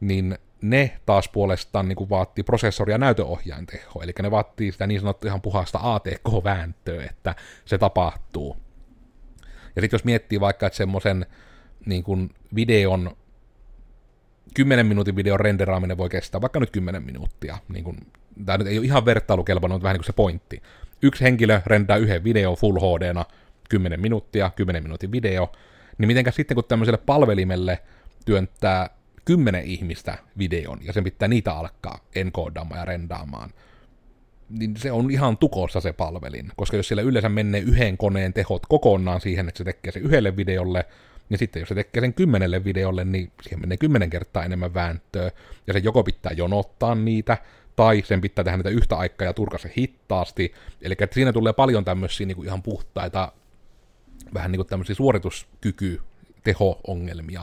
niin 0.00 0.38
ne 0.62 1.00
taas 1.06 1.28
puolestaan 1.28 1.88
niin 1.88 2.10
vaatii 2.10 2.44
prosessori- 2.44 2.90
ja 2.90 2.98
näytöohjain 2.98 3.66
tehoa. 3.66 4.02
Eli 4.04 4.12
ne 4.22 4.30
vaatii 4.30 4.72
sitä 4.72 4.86
niin 4.86 5.00
sanottua 5.00 5.28
ihan 5.28 5.42
puhasta 5.42 5.78
ATK-vääntöä, 5.82 7.04
että 7.04 7.34
se 7.64 7.78
tapahtuu. 7.78 8.56
Ja 9.76 9.82
sitten 9.82 9.94
jos 9.94 10.04
miettii 10.04 10.40
vaikka, 10.40 10.66
että 10.66 10.76
semmoisen 10.76 11.26
niin 11.86 12.02
kuin 12.02 12.30
videon 12.54 13.16
10 14.54 14.86
minuutin 14.86 15.16
videon 15.16 15.40
renderaaminen 15.40 15.98
voi 15.98 16.08
kestää 16.08 16.40
vaikka 16.40 16.60
nyt 16.60 16.70
10 16.70 17.02
minuuttia, 17.02 17.58
niin 17.68 17.84
kuin 17.84 17.96
tämä 18.44 18.58
nyt 18.58 18.66
ei 18.66 18.78
ole 18.78 18.86
ihan 18.86 19.04
vertailukelpoinen, 19.04 19.74
mutta 19.74 19.82
vähän 19.82 19.94
niin 19.94 20.00
kuin 20.00 20.06
se 20.06 20.12
pointti. 20.12 20.62
Yksi 21.02 21.24
henkilö 21.24 21.60
rendaa 21.66 21.96
yhden 21.96 22.24
video 22.24 22.56
full 22.56 22.78
hd 22.78 23.24
10 23.68 24.00
minuuttia, 24.00 24.50
10 24.56 24.82
minuutin 24.82 25.12
video, 25.12 25.52
niin 25.98 26.06
mitenkä 26.06 26.30
sitten 26.30 26.54
kun 26.54 26.64
tämmöiselle 26.64 26.98
palvelimelle 27.06 27.82
työntää 28.26 28.90
10 29.24 29.64
ihmistä 29.64 30.18
videon, 30.38 30.78
ja 30.82 30.92
sen 30.92 31.04
pitää 31.04 31.28
niitä 31.28 31.52
alkaa 31.52 31.98
enkoodaamaan 32.14 32.78
ja 32.78 32.84
rendaamaan, 32.84 33.50
niin 34.48 34.76
se 34.76 34.92
on 34.92 35.10
ihan 35.10 35.38
tukossa 35.38 35.80
se 35.80 35.92
palvelin, 35.92 36.52
koska 36.56 36.76
jos 36.76 36.88
siellä 36.88 37.02
yleensä 37.02 37.28
menee 37.28 37.60
yhden 37.60 37.96
koneen 37.96 38.32
tehot 38.32 38.66
kokonaan 38.66 39.20
siihen, 39.20 39.48
että 39.48 39.58
se 39.58 39.64
tekee 39.64 39.92
se 39.92 39.98
yhdelle 39.98 40.36
videolle, 40.36 40.84
niin 41.28 41.38
sitten 41.38 41.60
jos 41.60 41.68
se 41.68 41.74
tekee 41.74 42.00
sen 42.00 42.14
kymmenelle 42.14 42.64
videolle, 42.64 43.04
niin 43.04 43.32
siihen 43.42 43.60
menee 43.60 43.76
kymmenen 43.76 44.10
kertaa 44.10 44.44
enemmän 44.44 44.74
vääntöä, 44.74 45.30
ja 45.66 45.72
se 45.72 45.78
joko 45.78 46.04
pitää 46.04 46.32
jonottaa 46.32 46.94
niitä, 46.94 47.38
tai 47.76 48.02
sen 48.06 48.20
pitää 48.20 48.44
tehdä 48.44 48.56
niitä 48.56 48.70
yhtä 48.70 48.96
aikaa 48.96 49.26
ja 49.26 49.32
turka 49.32 49.58
se 49.58 49.72
hittaasti. 49.76 50.54
Eli 50.82 50.94
siinä 51.12 51.32
tulee 51.32 51.52
paljon 51.52 51.84
tämmöisiä 51.84 52.26
niin 52.26 52.36
kuin 52.36 52.46
ihan 52.46 52.62
puhtaita, 52.62 53.32
vähän 54.34 54.52
niin 54.52 54.58
kuin 54.58 54.68
tämmöisiä 54.68 54.94
suorituskyky, 54.94 56.00
teho-ongelmia. 56.44 57.42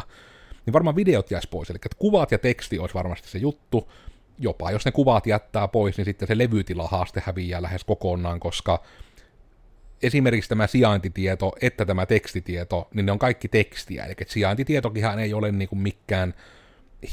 Niin 0.66 0.74
varmaan 0.74 0.96
videot 0.96 1.32
jäisi 1.32 1.50
pois, 1.50 1.70
eli 1.70 1.78
että 1.86 1.98
kuvat 2.00 2.32
ja 2.32 2.38
teksti 2.38 2.80
olisi 2.80 2.96
varmasti 2.96 3.28
se 3.30 3.38
juttu. 3.38 3.92
Jopa 4.40 4.72
jos 4.72 4.86
ne 4.86 4.92
kuvat 4.92 5.28
jättää 5.28 5.68
pois, 5.68 5.98
niin 5.98 6.06
sitten 6.06 6.28
se 6.28 6.38
levytilahaaste 6.38 7.24
häviää 7.26 7.62
lähes 7.62 7.84
kokonaan, 7.84 8.40
koska 8.40 8.84
esimerkiksi 10.04 10.50
tämä 10.50 10.68
sijaintitieto 10.68 11.54
että 11.62 11.86
tämä 11.86 12.06
tekstitieto, 12.06 12.88
niin 12.94 13.06
ne 13.06 13.12
on 13.12 13.20
kaikki 13.20 13.48
tekstiä. 13.48 14.06
Eli 14.06 14.14
sijaintitietokinhan 14.28 15.20
ei 15.20 15.34
ole 15.34 15.52
niin 15.52 15.70
kuin 15.70 15.80
mikään 15.80 16.34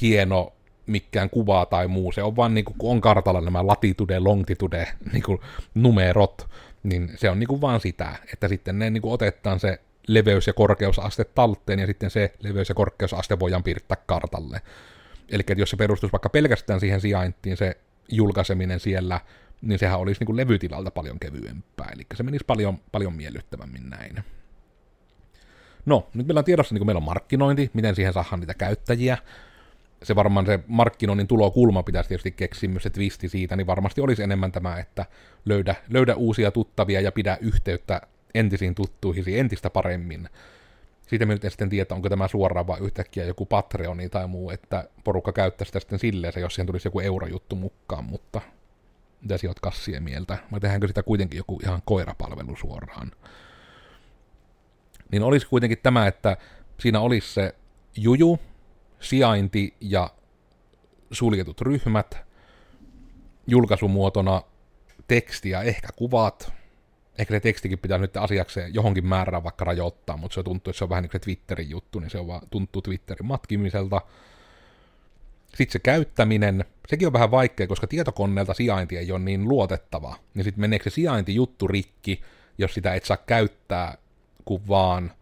hieno 0.00 0.52
mikään 0.86 1.30
kuva 1.30 1.66
tai 1.66 1.88
muu, 1.88 2.12
se 2.12 2.22
on 2.22 2.36
vaan 2.36 2.54
niin 2.54 2.64
kuin, 2.64 2.78
kun 2.78 2.90
on 2.90 3.00
kartalla 3.00 3.40
nämä 3.40 3.66
latitude, 3.66 4.18
longitude 4.18 4.88
niin 5.12 5.22
kuin 5.22 5.38
numerot, 5.74 6.48
niin 6.82 7.12
se 7.16 7.30
on 7.30 7.38
niin 7.38 7.48
kuin 7.48 7.60
vaan 7.60 7.80
sitä, 7.80 8.12
että 8.32 8.48
sitten 8.48 8.78
ne 8.78 8.90
niin 8.90 9.02
kuin 9.02 9.12
otetaan 9.12 9.60
se 9.60 9.80
leveys- 10.06 10.46
ja 10.46 10.52
korkeusaste 10.52 11.24
talteen, 11.24 11.78
ja 11.78 11.86
sitten 11.86 12.10
se 12.10 12.32
leveys- 12.40 12.68
ja 12.68 12.74
korkeusaste 12.74 13.38
voidaan 13.38 13.62
piirtää 13.62 13.96
kartalle. 14.06 14.62
Eli 15.28 15.42
jos 15.56 15.70
se 15.70 15.76
perustuisi 15.76 16.12
vaikka 16.12 16.28
pelkästään 16.28 16.80
siihen 16.80 17.00
sijaintiin, 17.00 17.56
se 17.56 17.76
julkaiseminen 18.08 18.80
siellä, 18.80 19.20
niin 19.62 19.78
sehän 19.78 20.00
olisi 20.00 20.20
niin 20.20 20.26
kuin 20.26 20.36
levytilalta 20.36 20.90
paljon 20.90 21.20
kevyempää, 21.20 21.88
eli 21.94 22.06
se 22.14 22.22
menisi 22.22 22.44
paljon, 22.44 22.78
paljon 22.92 23.12
miellyttävämmin 23.12 23.90
näin. 23.90 24.24
No, 25.86 26.08
nyt 26.14 26.26
meillä 26.26 26.38
on 26.38 26.44
tiedossa, 26.44 26.74
niin 26.74 26.80
kuin 26.80 26.86
meillä 26.86 26.98
on 26.98 27.04
markkinointi, 27.04 27.70
miten 27.74 27.94
siihen 27.94 28.12
saadaan 28.12 28.40
niitä 28.40 28.54
käyttäjiä, 28.54 29.18
se 30.02 30.16
varmaan 30.16 30.46
se 30.46 30.58
markkinoinnin 30.66 31.26
tulokulma 31.26 31.82
pitäisi 31.82 32.08
tietysti 32.08 32.30
keksiä 32.30 32.68
myös 32.68 32.82
se 32.82 32.90
twisti 32.90 33.28
siitä, 33.28 33.56
niin 33.56 33.66
varmasti 33.66 34.00
olisi 34.00 34.22
enemmän 34.22 34.52
tämä, 34.52 34.78
että 34.78 35.06
löydä, 35.44 35.74
löydä 35.88 36.14
uusia 36.14 36.50
tuttavia 36.50 37.00
ja 37.00 37.12
pidä 37.12 37.38
yhteyttä 37.40 38.00
entisiin 38.34 38.74
tuttuihisi 38.74 39.38
entistä 39.38 39.70
paremmin. 39.70 40.28
siitä 41.06 41.26
me 41.26 41.32
nyt 41.32 41.44
en 41.44 41.50
sitten 41.50 41.68
tiedä, 41.68 41.94
onko 41.94 42.08
tämä 42.08 42.28
suoraan 42.28 42.66
vai 42.66 42.80
yhtäkkiä 42.80 43.24
joku 43.24 43.46
Patreoni 43.46 44.08
tai 44.08 44.26
muu, 44.26 44.50
että 44.50 44.88
porukka 45.04 45.32
käyttää 45.32 45.64
sitä 45.64 45.80
sitten 45.80 45.98
silleen, 45.98 46.32
jos 46.36 46.54
siihen 46.54 46.66
tulisi 46.66 46.88
joku 46.88 47.00
eurojuttu 47.00 47.56
mukaan, 47.56 48.04
mutta 48.04 48.40
mitä 49.20 49.38
sinä 49.38 49.48
olet 49.48 49.60
kassien 49.60 50.02
mieltä? 50.02 50.38
Vai 50.52 50.60
tehdäänkö 50.60 50.86
sitä 50.86 51.02
kuitenkin 51.02 51.38
joku 51.38 51.60
ihan 51.62 51.82
koirapalvelu 51.84 52.56
suoraan? 52.56 53.12
Niin 55.12 55.22
olisi 55.22 55.46
kuitenkin 55.46 55.78
tämä, 55.82 56.06
että 56.06 56.36
siinä 56.80 57.00
olisi 57.00 57.32
se 57.32 57.54
juju, 57.96 58.38
sijainti 59.00 59.76
ja 59.80 60.10
suljetut 61.10 61.60
ryhmät, 61.60 62.18
julkaisumuotona 63.46 64.42
teksti 65.08 65.50
ja 65.50 65.62
ehkä 65.62 65.88
kuvat, 65.96 66.52
ehkä 67.18 67.34
se 67.34 67.40
tekstikin 67.40 67.78
pitää 67.78 67.98
nyt 67.98 68.16
asiakseen 68.16 68.74
johonkin 68.74 69.06
määrään 69.06 69.44
vaikka 69.44 69.64
rajoittaa, 69.64 70.16
mutta 70.16 70.34
se 70.34 70.42
tuntuu, 70.42 70.70
että 70.70 70.78
se 70.78 70.84
on 70.84 70.90
vähän 70.90 71.02
niin 71.02 71.10
kuin 71.10 71.20
se 71.20 71.24
Twitterin 71.24 71.70
juttu, 71.70 71.98
niin 71.98 72.10
se 72.10 72.18
on 72.18 72.26
vaan, 72.26 72.42
tuntuu 72.50 72.82
Twitterin 72.82 73.26
matkimiselta. 73.26 74.00
Sitten 75.56 75.72
se 75.72 75.78
käyttäminen, 75.78 76.64
sekin 76.88 77.06
on 77.06 77.12
vähän 77.12 77.30
vaikea, 77.30 77.66
koska 77.66 77.86
tietokoneelta 77.86 78.54
sijainti 78.54 78.98
ei 78.98 79.12
ole 79.12 79.20
niin 79.20 79.48
luotettava. 79.48 80.16
Niin 80.34 80.44
sitten 80.44 80.60
meneekö 80.60 80.90
se 80.90 80.94
sijaintijuttu 80.94 81.68
rikki, 81.68 82.20
jos 82.58 82.74
sitä 82.74 82.94
et 82.94 83.04
saa 83.04 83.16
käyttää 83.16 83.98
kuin 84.44 84.68
vaan 84.68 85.12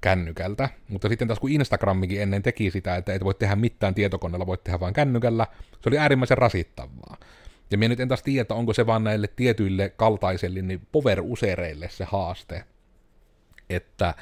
kännykältä. 0.00 0.68
Mutta 0.88 1.08
sitten 1.08 1.28
taas 1.28 1.40
kun 1.40 1.50
Instagramikin 1.50 2.22
ennen 2.22 2.42
teki 2.42 2.70
sitä, 2.70 2.96
että 2.96 3.14
et 3.14 3.24
voi 3.24 3.34
tehdä 3.34 3.56
mitään 3.56 3.94
tietokoneella, 3.94 4.46
voit 4.46 4.64
tehdä 4.64 4.80
vain 4.80 4.94
kännykällä, 4.94 5.46
se 5.80 5.88
oli 5.88 5.98
äärimmäisen 5.98 6.38
rasittavaa. 6.38 7.16
Ja 7.70 7.78
minä 7.78 7.88
nyt 7.88 8.00
en 8.00 8.08
taas 8.08 8.22
tiedä, 8.22 8.54
onko 8.54 8.72
se 8.72 8.86
vaan 8.86 9.04
näille 9.04 9.26
tietyille 9.26 9.92
kaltaisille 9.96 10.62
niin 10.62 10.86
power-usereille 10.92 11.88
se 11.88 12.04
haaste, 12.04 12.64
että 13.70 14.14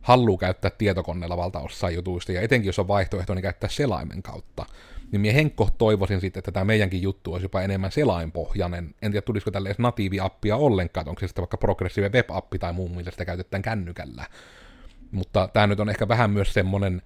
haluaa 0.00 0.38
käyttää 0.38 0.70
tietokoneella 0.70 1.36
valtaossa 1.36 1.90
jutuista, 1.90 2.32
ja 2.32 2.40
etenkin 2.40 2.68
jos 2.68 2.78
on 2.78 2.88
vaihtoehto, 2.88 3.34
niin 3.34 3.42
käyttää 3.42 3.70
selaimen 3.70 4.22
kautta. 4.22 4.66
Niin 5.12 5.20
minä 5.20 5.34
Henkko 5.34 5.68
toivoisin 5.78 6.20
sitten, 6.20 6.40
että 6.40 6.52
tämä 6.52 6.64
meidänkin 6.64 7.02
juttu 7.02 7.32
olisi 7.32 7.44
jopa 7.44 7.62
enemmän 7.62 7.92
selainpohjainen. 7.92 8.94
En 9.02 9.12
tiedä, 9.12 9.24
tulisiko 9.24 9.50
tälle 9.50 9.68
edes 9.68 9.78
natiivi-appia 9.78 10.56
ollenkaan, 10.56 11.08
onko 11.08 11.20
se 11.20 11.26
sitten 11.26 11.42
vaikka 11.42 11.56
progressive 11.56 12.08
web-appi 12.08 12.58
tai 12.58 12.72
muu, 12.72 12.88
millä 12.88 13.10
sitä 13.10 13.24
käytetään 13.24 13.62
kännykällä. 13.62 14.24
Mutta 15.10 15.48
tämä 15.52 15.66
nyt 15.66 15.80
on 15.80 15.88
ehkä 15.88 16.08
vähän 16.08 16.30
myös 16.30 16.52
semmoinen, 16.52 17.02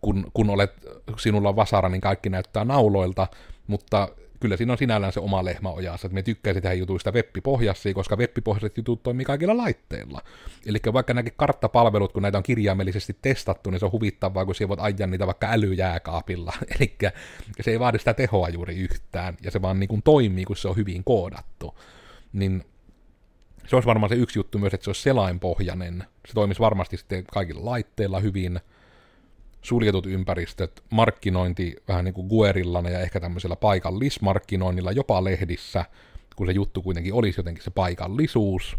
kun, 0.00 0.30
kun 0.34 0.50
olet, 0.50 0.72
sinulla 1.18 1.48
on 1.48 1.56
vasara, 1.56 1.88
niin 1.88 2.00
kaikki 2.00 2.28
näyttää 2.28 2.64
nauloilta, 2.64 3.26
mutta 3.66 4.08
kyllä 4.40 4.56
siinä 4.56 4.72
on 4.72 4.78
sinällään 4.78 5.12
se 5.12 5.20
oma 5.20 5.44
lehmä 5.44 5.70
ojassa, 5.70 6.06
että 6.06 6.14
me 6.14 6.22
tykkäisi 6.22 6.60
tehdä 6.60 6.74
jutuista 6.74 7.12
webbipohjaisia, 7.12 7.94
koska 7.94 8.16
webbipohjaiset 8.16 8.76
jutut 8.76 9.02
toimii 9.02 9.24
kaikilla 9.24 9.56
laitteilla. 9.56 10.20
Eli 10.66 10.78
vaikka 10.92 11.14
näkin 11.14 11.32
karttapalvelut, 11.36 12.12
kun 12.12 12.22
näitä 12.22 12.38
on 12.38 12.44
kirjaimellisesti 12.44 13.16
testattu, 13.22 13.70
niin 13.70 13.78
se 13.78 13.84
on 13.84 13.92
huvittavaa, 13.92 14.44
kun 14.44 14.54
siellä 14.54 14.68
voit 14.68 14.80
ajaa 14.80 15.06
niitä 15.06 15.26
vaikka 15.26 15.48
älyjääkaapilla. 15.50 16.52
Eli 16.78 16.96
se 17.60 17.70
ei 17.70 17.80
vaadi 17.80 17.98
sitä 17.98 18.14
tehoa 18.14 18.48
juuri 18.48 18.76
yhtään, 18.76 19.36
ja 19.42 19.50
se 19.50 19.62
vaan 19.62 19.80
niin 19.80 19.88
kuin 19.88 20.02
toimii, 20.02 20.44
kun 20.44 20.56
se 20.56 20.68
on 20.68 20.76
hyvin 20.76 21.04
koodattu. 21.04 21.78
Niin 22.32 22.64
se 23.66 23.76
olisi 23.76 23.86
varmaan 23.86 24.08
se 24.08 24.14
yksi 24.14 24.38
juttu 24.38 24.58
myös, 24.58 24.74
että 24.74 24.84
se 24.84 24.90
olisi 24.90 25.02
selainpohjainen. 25.02 26.04
Se 26.26 26.34
toimisi 26.34 26.60
varmasti 26.60 26.96
sitten 26.96 27.24
kaikilla 27.32 27.64
laitteilla 27.70 28.20
hyvin, 28.20 28.60
suljetut 29.66 30.06
ympäristöt, 30.06 30.84
markkinointi 30.90 31.76
vähän 31.88 32.04
niin 32.04 32.14
kuin 32.14 32.26
Guerillana 32.26 32.90
ja 32.90 33.00
ehkä 33.00 33.20
tämmöisellä 33.20 33.56
paikallismarkkinoinnilla 33.56 34.92
jopa 34.92 35.24
lehdissä, 35.24 35.84
kun 36.36 36.46
se 36.46 36.52
juttu 36.52 36.82
kuitenkin 36.82 37.14
olisi 37.14 37.38
jotenkin 37.40 37.64
se 37.64 37.70
paikallisuus. 37.70 38.76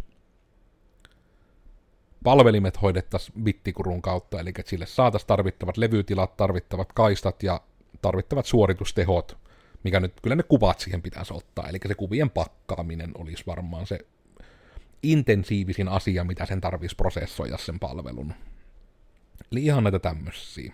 Palvelimet 2.24 2.82
hoidettaisiin 2.82 3.44
bittikurun 3.44 4.02
kautta, 4.02 4.40
eli 4.40 4.50
että 4.50 4.70
sille 4.70 4.86
saataisiin 4.86 5.28
tarvittavat 5.28 5.78
levytilat, 5.78 6.38
tarvittavat 6.38 6.94
kaistat 6.94 7.44
ja 7.44 7.62
tarvittavat 8.02 8.46
suoritustehot, 8.46 9.38
mikä 9.84 10.00
nyt 10.00 10.14
kyllä 10.22 10.36
ne 10.36 10.44
kuvat 10.44 10.80
siihen 10.80 11.02
pitäisi 11.02 11.34
ottaa, 11.34 11.68
eli 11.70 11.78
se 11.88 11.96
kuvien 11.96 12.30
pakkaaminen 12.30 13.12
olisi 13.16 13.44
varmaan 13.48 13.88
se 13.88 14.00
intensiivisin 15.04 15.88
asia, 15.88 16.24
mitä 16.24 16.46
sen 16.46 16.62
tarvitsisi 16.62 16.96
prosessoida 16.96 17.58
sen 17.58 17.80
palvelun. 17.80 18.34
Eli 19.52 19.66
ihan 19.66 19.84
näitä 19.84 20.00
tämmöisiä. 20.00 20.74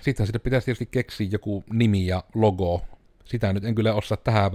Sitten 0.00 0.26
sitten 0.26 0.40
pitäisi 0.40 0.64
tietysti 0.64 0.86
keksiä 0.86 1.28
joku 1.32 1.64
nimi 1.72 2.06
ja 2.06 2.24
logo. 2.34 2.82
Sitä 3.24 3.52
nyt 3.52 3.64
en 3.64 3.74
kyllä 3.74 3.94
osaa 3.94 4.16
tähän 4.16 4.50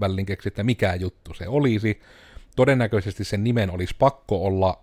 väliin 0.00 0.26
keksiä, 0.26 0.48
että 0.48 0.62
mikä 0.62 0.94
juttu 0.94 1.34
se 1.34 1.48
olisi. 1.48 2.00
Todennäköisesti 2.56 3.24
sen 3.24 3.44
nimen 3.44 3.70
olisi 3.70 3.94
pakko 3.98 4.44
olla 4.44 4.80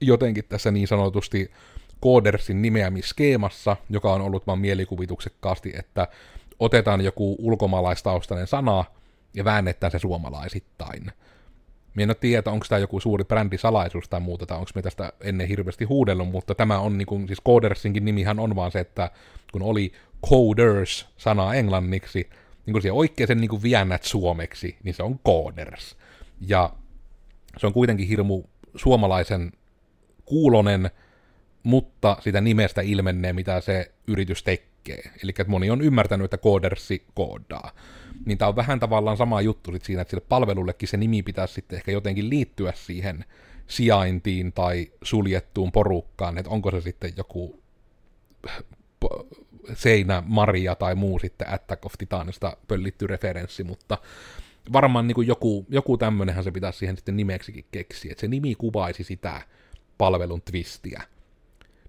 jotenkin 0.00 0.44
tässä 0.48 0.70
niin 0.70 0.88
sanotusti 0.88 1.50
Codersin 2.02 2.62
nimeämisskeemassa, 2.62 3.76
joka 3.90 4.12
on 4.12 4.20
ollut 4.20 4.46
vaan 4.46 4.58
mielikuvituksekkaasti, 4.58 5.72
että 5.78 6.08
otetaan 6.58 7.00
joku 7.00 7.36
ulkomaalaistaustainen 7.38 8.46
sana 8.46 8.84
ja 9.34 9.44
väännetään 9.44 9.90
se 9.90 9.98
suomalaisittain. 9.98 11.12
Minä 11.96 12.02
en 12.02 12.10
ole 12.10 12.16
tiedä, 12.20 12.50
onko 12.50 12.66
tämä 12.68 12.78
joku 12.78 13.00
suuri 13.00 13.24
brändisalaisuus 13.24 14.08
tai 14.08 14.20
muuta, 14.20 14.46
tai 14.46 14.58
onko 14.58 14.70
me 14.74 14.82
tästä 14.82 15.12
ennen 15.20 15.48
hirveästi 15.48 15.84
huudellut, 15.84 16.30
mutta 16.30 16.54
tämä 16.54 16.78
on, 16.78 16.98
niin 16.98 17.06
kuin, 17.06 17.26
siis 17.26 17.42
Codersinkin 17.46 18.04
nimihän 18.04 18.38
on 18.38 18.56
vaan 18.56 18.70
se, 18.70 18.80
että 18.80 19.10
kun 19.52 19.62
oli 19.62 19.92
Coders 20.26 21.08
sana 21.16 21.54
englanniksi, 21.54 22.30
niin 22.66 22.72
kun 22.72 22.82
se 22.82 22.92
oikein 22.92 23.26
sen 23.26 23.40
niin 23.40 23.62
viennät 23.62 24.02
suomeksi, 24.02 24.76
niin 24.84 24.94
se 24.94 25.02
on 25.02 25.18
Coders. 25.18 25.96
Ja 26.40 26.70
se 27.56 27.66
on 27.66 27.72
kuitenkin 27.72 28.08
hirmu 28.08 28.42
suomalaisen 28.74 29.52
kuulonen, 30.24 30.90
mutta 31.62 32.16
sitä 32.20 32.40
nimestä 32.40 32.80
ilmenee, 32.80 33.32
mitä 33.32 33.60
se 33.60 33.92
yritys 34.06 34.42
tekee. 34.42 35.02
Eli 35.22 35.32
moni 35.46 35.70
on 35.70 35.80
ymmärtänyt, 35.80 36.24
että 36.24 36.38
Codersi 36.38 37.04
koodaa 37.14 37.70
niin 38.24 38.38
tämä 38.38 38.48
on 38.48 38.56
vähän 38.56 38.80
tavallaan 38.80 39.16
sama 39.16 39.40
juttu 39.40 39.72
sit 39.72 39.84
siinä, 39.84 40.02
että 40.02 40.10
sille 40.10 40.26
palvelullekin 40.28 40.88
se 40.88 40.96
nimi 40.96 41.22
pitäisi 41.22 41.54
sitten 41.54 41.76
ehkä 41.76 41.92
jotenkin 41.92 42.30
liittyä 42.30 42.72
siihen 42.76 43.24
sijaintiin 43.66 44.52
tai 44.52 44.90
suljettuun 45.02 45.72
porukkaan, 45.72 46.38
että 46.38 46.50
onko 46.50 46.70
se 46.70 46.80
sitten 46.80 47.12
joku 47.16 47.62
seinä 49.74 50.22
Maria 50.26 50.74
tai 50.74 50.94
muu 50.94 51.18
sitten 51.18 51.54
Attack 51.54 51.86
of 51.86 51.92
Titanista 51.98 52.56
pöllitty 52.68 53.06
referenssi, 53.06 53.64
mutta 53.64 53.98
varmaan 54.72 55.06
niin 55.06 55.14
kuin 55.14 55.28
joku, 55.28 55.66
joku 55.68 55.98
tämmönenhän 55.98 56.44
se 56.44 56.50
pitäisi 56.50 56.78
siihen 56.78 56.96
sitten 56.96 57.16
nimeksikin 57.16 57.64
keksiä, 57.72 58.12
että 58.12 58.20
se 58.20 58.28
nimi 58.28 58.54
kuvaisi 58.54 59.04
sitä 59.04 59.42
palvelun 59.98 60.42
twistiä. 60.42 61.02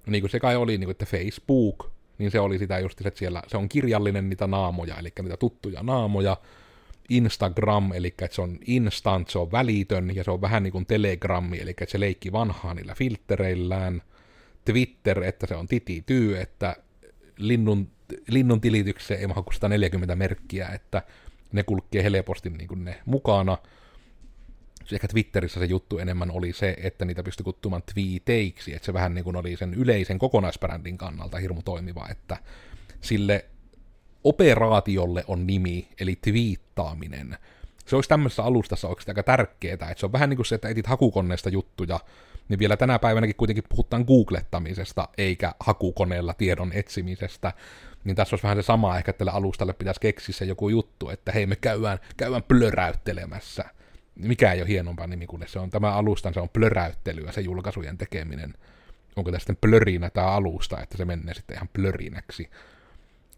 No 0.05 0.11
niin 0.11 0.21
kuin 0.21 0.31
se 0.31 0.39
kai 0.39 0.55
oli, 0.55 0.77
niin 0.77 0.85
kuin, 0.85 0.91
että 0.91 1.05
Facebook 1.05 1.91
niin 2.17 2.31
se 2.31 2.39
oli 2.39 2.59
sitä 2.59 2.79
just, 2.79 3.05
että 3.05 3.19
siellä 3.19 3.43
se 3.47 3.57
on 3.57 3.69
kirjallinen 3.69 4.29
niitä 4.29 4.47
naamoja, 4.47 4.97
eli 4.97 5.09
niitä 5.21 5.37
tuttuja 5.37 5.83
naamoja, 5.83 6.37
Instagram, 7.09 7.91
eli 7.93 8.07
että 8.07 8.27
se 8.31 8.41
on 8.41 8.59
instant, 8.67 9.29
se 9.29 9.39
on 9.39 9.51
välitön, 9.51 10.15
ja 10.15 10.23
se 10.23 10.31
on 10.31 10.41
vähän 10.41 10.63
niin 10.63 10.71
kuin 10.71 10.85
Telegrammi, 10.85 11.59
eli 11.59 11.69
että 11.69 11.85
se 11.87 11.99
leikki 11.99 12.31
vanhaa 12.31 12.73
niillä 12.73 12.95
filtreillään, 12.95 14.01
Twitter, 14.65 15.23
että 15.23 15.47
se 15.47 15.55
on 15.55 15.67
titi 15.67 16.03
tyy, 16.05 16.37
että 16.37 16.75
linnun, 17.37 17.89
linnun 18.27 18.61
tilitykseen 18.61 19.19
ei 19.19 19.27
mahdu 19.27 19.51
140 19.51 20.15
merkkiä, 20.15 20.67
että 20.67 21.01
ne 21.51 21.63
kulkee 21.63 22.03
helposti 22.03 22.49
niin 22.49 22.67
kuin 22.67 22.85
ne 22.85 23.01
mukana, 23.05 23.57
ehkä 24.95 25.07
Twitterissä 25.07 25.59
se 25.59 25.65
juttu 25.65 25.99
enemmän 25.99 26.31
oli 26.31 26.53
se, 26.53 26.77
että 26.83 27.05
niitä 27.05 27.23
pystyi 27.23 27.43
kuttumaan 27.43 27.83
tweeteiksi, 27.93 28.75
että 28.75 28.85
se 28.85 28.93
vähän 28.93 29.13
niin 29.13 29.23
kuin 29.23 29.35
oli 29.35 29.55
sen 29.55 29.73
yleisen 29.73 30.19
kokonaisbrändin 30.19 30.97
kannalta 30.97 31.37
hirmu 31.37 31.61
toimiva, 31.61 32.07
että 32.11 32.37
sille 33.01 33.45
operaatiolle 34.23 35.23
on 35.27 35.47
nimi, 35.47 35.87
eli 35.99 36.17
twiittaaminen. 36.21 37.37
Se 37.85 37.95
olisi 37.95 38.09
tämmöisessä 38.09 38.43
alustassa 38.43 38.87
oikeasti 38.87 39.11
aika 39.11 39.23
tärkeää, 39.23 39.73
että 39.73 39.95
se 39.97 40.05
on 40.05 40.11
vähän 40.11 40.29
niin 40.29 40.37
kuin 40.37 40.45
se, 40.45 40.55
että 40.55 40.69
etit 40.69 40.87
hakukoneesta 40.87 41.49
juttuja, 41.49 41.99
niin 42.49 42.59
vielä 42.59 42.77
tänä 42.77 42.99
päivänäkin 42.99 43.35
kuitenkin 43.35 43.63
puhutaan 43.69 44.03
googlettamisesta, 44.07 45.09
eikä 45.17 45.53
hakukoneella 45.59 46.33
tiedon 46.33 46.71
etsimisestä, 46.73 47.53
niin 48.03 48.15
tässä 48.15 48.33
olisi 48.33 48.43
vähän 48.43 48.57
se 48.57 48.61
sama, 48.61 48.97
ehkä 48.97 49.13
tälle 49.13 49.31
alustalle 49.31 49.73
pitäisi 49.73 49.99
keksiä 49.99 50.35
se 50.35 50.45
joku 50.45 50.69
juttu, 50.69 51.09
että 51.09 51.31
hei 51.31 51.45
me 51.45 51.55
käydään, 51.55 51.99
käydään 52.17 52.43
plöräyttelemässä 52.43 53.65
mikä 54.19 54.51
ei 54.51 54.61
ole 54.61 54.67
hienompaa 54.67 55.07
nimi 55.07 55.27
kuin 55.27 55.43
se 55.47 55.59
on 55.59 55.69
tämä 55.69 55.93
alustan, 55.93 56.33
se 56.33 56.39
on 56.39 56.49
plöräyttelyä, 56.49 57.31
se 57.31 57.41
julkaisujen 57.41 57.97
tekeminen. 57.97 58.53
Onko 59.15 59.31
tämä 59.31 59.39
sitten 59.39 59.57
plörinä 59.61 60.09
tämä 60.09 60.27
alusta, 60.27 60.81
että 60.81 60.97
se 60.97 61.05
menee 61.05 61.33
sitten 61.33 61.55
ihan 61.55 61.69
plörinäksi. 61.73 62.49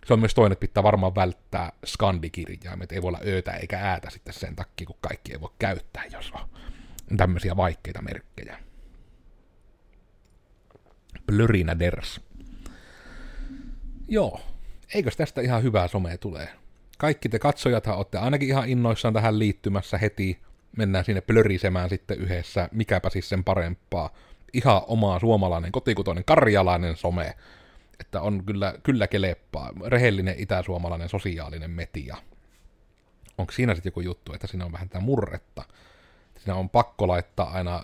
Se 0.05 0.13
on 0.13 0.19
myös 0.19 0.33
toinen, 0.33 0.51
että 0.51 0.61
pitää 0.61 0.83
varmaan 0.83 1.15
välttää 1.15 1.71
skandikirjaimet, 1.85 2.91
ei 2.91 3.01
voi 3.01 3.07
olla 3.07 3.19
öötä 3.25 3.51
eikä 3.51 3.79
äätä 3.79 4.09
sitten 4.09 4.33
sen 4.33 4.55
takia, 4.55 4.87
kun 4.87 4.97
kaikki 5.01 5.31
ei 5.31 5.41
voi 5.41 5.53
käyttää, 5.59 6.03
jos 6.11 6.31
on 7.11 7.17
tämmöisiä 7.17 7.57
vaikeita 7.57 8.01
merkkejä. 8.01 8.59
Plörinä 11.25 11.79
ders. 11.79 12.21
Joo, 14.07 14.41
eikös 14.93 15.17
tästä 15.17 15.41
ihan 15.41 15.63
hyvää 15.63 15.87
somea 15.87 16.17
tulee? 16.17 16.49
Kaikki 16.97 17.29
te 17.29 17.39
katsojathan 17.39 17.97
olette 17.97 18.17
ainakin 18.17 18.47
ihan 18.49 18.69
innoissaan 18.69 19.13
tähän 19.13 19.39
liittymässä 19.39 19.97
heti, 19.97 20.39
mennään 20.77 21.05
sinne 21.05 21.21
plörisemään 21.21 21.89
sitten 21.89 22.19
yhdessä, 22.19 22.69
mikäpä 22.71 23.09
siis 23.09 23.29
sen 23.29 23.43
parempaa. 23.43 24.09
Ihan 24.53 24.81
omaa 24.87 25.19
suomalainen, 25.19 25.71
kotikutoinen, 25.71 26.25
karjalainen 26.25 26.95
some. 26.95 27.35
Että 27.99 28.21
on 28.21 28.45
kyllä, 28.45 28.73
kyllä 28.83 29.07
keleppaa. 29.07 29.71
Rehellinen 29.85 30.35
itäsuomalainen 30.37 31.09
sosiaalinen 31.09 31.71
metia. 31.71 32.17
Onko 33.37 33.51
siinä 33.51 33.75
sitten 33.75 33.89
joku 33.89 34.01
juttu, 34.01 34.33
että 34.33 34.47
siinä 34.47 34.65
on 34.65 34.71
vähän 34.71 34.89
tämä 34.89 35.05
murretta? 35.05 35.63
Siinä 36.37 36.55
on 36.55 36.69
pakko 36.69 37.07
laittaa 37.07 37.49
aina 37.49 37.83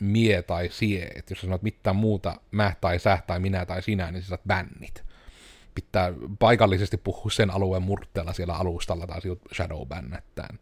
mie 0.00 0.42
tai 0.42 0.68
sie, 0.68 1.02
että 1.14 1.32
jos 1.32 1.40
sä 1.40 1.46
sanot 1.46 1.62
mitään 1.62 1.96
muuta, 1.96 2.40
mä 2.50 2.72
tai 2.80 2.98
sä 2.98 3.18
tai 3.26 3.40
minä 3.40 3.66
tai 3.66 3.82
sinä, 3.82 4.10
niin 4.10 4.22
sä 4.22 4.28
saat 4.28 4.44
bännit. 4.46 5.04
Pitää 5.74 6.12
paikallisesti 6.38 6.96
puhua 6.96 7.30
sen 7.30 7.50
alueen 7.50 7.82
murteella 7.82 8.32
siellä 8.32 8.54
alustalla 8.54 9.06
tai 9.06 9.20
shadow 9.54 9.88
bännättään. 9.88 10.58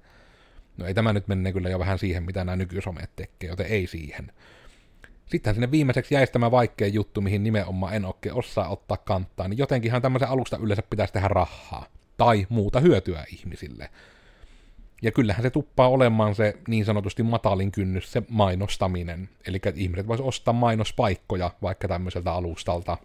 No 0.77 0.87
ei 0.87 0.95
tämä 0.95 1.13
nyt 1.13 1.29
mene 1.29 1.53
kyllä 1.53 1.69
jo 1.69 1.79
vähän 1.79 1.99
siihen, 1.99 2.23
mitä 2.23 2.45
nämä 2.45 2.57
nykysomet 2.57 3.11
tekee, 3.17 3.51
joten 3.51 3.67
ei 3.67 3.87
siihen. 3.87 4.33
Sittenhän 5.27 5.55
sinne 5.55 5.71
viimeiseksi 5.71 6.15
jäisi 6.15 6.33
tämä 6.33 6.51
vaikea 6.51 6.89
juttu, 6.89 7.21
mihin 7.21 7.43
nimenomaan 7.43 7.95
en 7.95 8.05
oikein 8.05 8.35
osaa 8.35 8.69
ottaa 8.69 8.97
kantaa, 8.97 9.49
niin 9.49 9.59
jotenkinhan 9.59 10.03
tämmöisen 10.03 10.29
alusta 10.29 10.57
yleensä 10.57 10.83
pitäisi 10.91 11.13
tehdä 11.13 11.29
rahaa. 11.29 11.87
Tai 12.17 12.47
muuta 12.49 12.81
hyötyä 12.81 13.25
ihmisille. 13.33 13.91
Ja 15.03 15.13
kyllähän 15.13 15.43
se 15.43 15.51
tuppaa 15.51 15.89
olemaan 15.89 16.35
se 16.35 16.57
niin 16.69 16.85
sanotusti 16.85 17.23
matalin 17.23 17.73
kynnys, 17.73 18.13
se 18.13 18.23
mainostaminen. 18.29 19.29
Eli 19.47 19.57
että 19.57 19.81
ihmiset 19.81 20.07
voisivat 20.07 20.29
ostaa 20.29 20.55
mainospaikkoja 20.55 21.51
vaikka 21.63 21.89
tämmöiseltä 21.89 22.33
alustalta. 22.33 22.97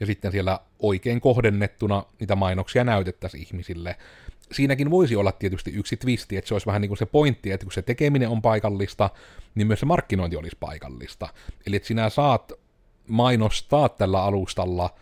Ja 0.00 0.06
sitten 0.06 0.32
siellä 0.32 0.60
oikein 0.78 1.20
kohdennettuna 1.20 2.04
niitä 2.20 2.36
mainoksia 2.36 2.84
näytettäisiin 2.84 3.42
ihmisille. 3.46 3.96
Siinäkin 4.52 4.90
voisi 4.90 5.16
olla 5.16 5.32
tietysti 5.32 5.70
yksi 5.70 5.96
twisti, 5.96 6.36
että 6.36 6.48
se 6.48 6.54
olisi 6.54 6.66
vähän 6.66 6.80
niin 6.80 6.88
kuin 6.88 6.98
se 6.98 7.06
pointti, 7.06 7.52
että 7.52 7.66
kun 7.66 7.72
se 7.72 7.82
tekeminen 7.82 8.28
on 8.28 8.42
paikallista, 8.42 9.10
niin 9.54 9.66
myös 9.66 9.80
se 9.80 9.86
markkinointi 9.86 10.36
olisi 10.36 10.56
paikallista. 10.60 11.28
Eli 11.66 11.76
että 11.76 11.88
sinä 11.88 12.10
saat 12.10 12.52
mainostaa 13.08 13.88
tällä 13.88 14.22
alustalla 14.22 14.94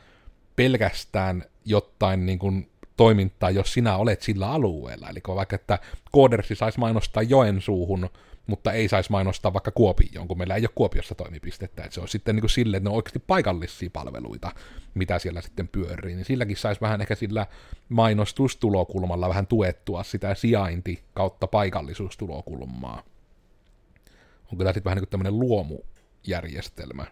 pelkästään 0.57 1.45
jotain 1.65 2.27
niin 2.27 2.39
kuin 2.39 2.71
toimintaa, 2.97 3.51
jos 3.51 3.73
sinä 3.73 3.97
olet 3.97 4.23
sillä 4.23 4.51
alueella. 4.51 5.09
Eli 5.09 5.21
vaikka, 5.29 5.57
että 5.57 5.79
koodersi 6.13 6.55
saisi 6.55 6.79
mainostaa 6.79 7.23
Joensuuhun, 7.23 8.11
mutta 8.47 8.73
ei 8.73 8.89
saisi 8.89 9.11
mainostaa 9.11 9.53
vaikka 9.53 9.71
Kuopioon, 9.71 10.29
kun 10.29 10.39
meillä 10.39 10.55
ei 10.55 10.63
ole 10.63 10.71
Kuopiossa 10.75 11.15
toimipistettä. 11.15 11.85
Että 11.85 11.95
se 11.95 12.01
on 12.01 12.09
sitten 12.09 12.35
niin 12.35 12.43
kuin 12.43 12.51
silleen, 12.51 12.79
että 12.79 12.89
ne 12.89 12.93
on 12.93 12.97
oikeasti 12.97 13.19
paikallisia 13.19 13.91
palveluita, 13.93 14.53
mitä 14.95 15.19
siellä 15.19 15.41
sitten 15.41 15.69
pyörii. 15.69 16.15
Niin 16.15 16.25
silläkin 16.25 16.57
saisi 16.57 16.81
vähän 16.81 17.01
ehkä 17.01 17.15
sillä 17.15 17.47
mainostustulokulmalla 17.89 19.29
vähän 19.29 19.47
tuettua 19.47 20.03
sitä 20.03 20.35
sijainti 20.35 21.03
kautta 21.15 21.47
paikallisuustulokulmaa. 21.47 23.03
Onko 24.53 24.65
tämä 24.65 24.73
sitten 24.73 24.85
vähän 24.85 24.97
niin 24.97 25.03
kuin 25.03 25.11
tämmöinen 25.11 25.39
luomujärjestelmä? 25.39 27.07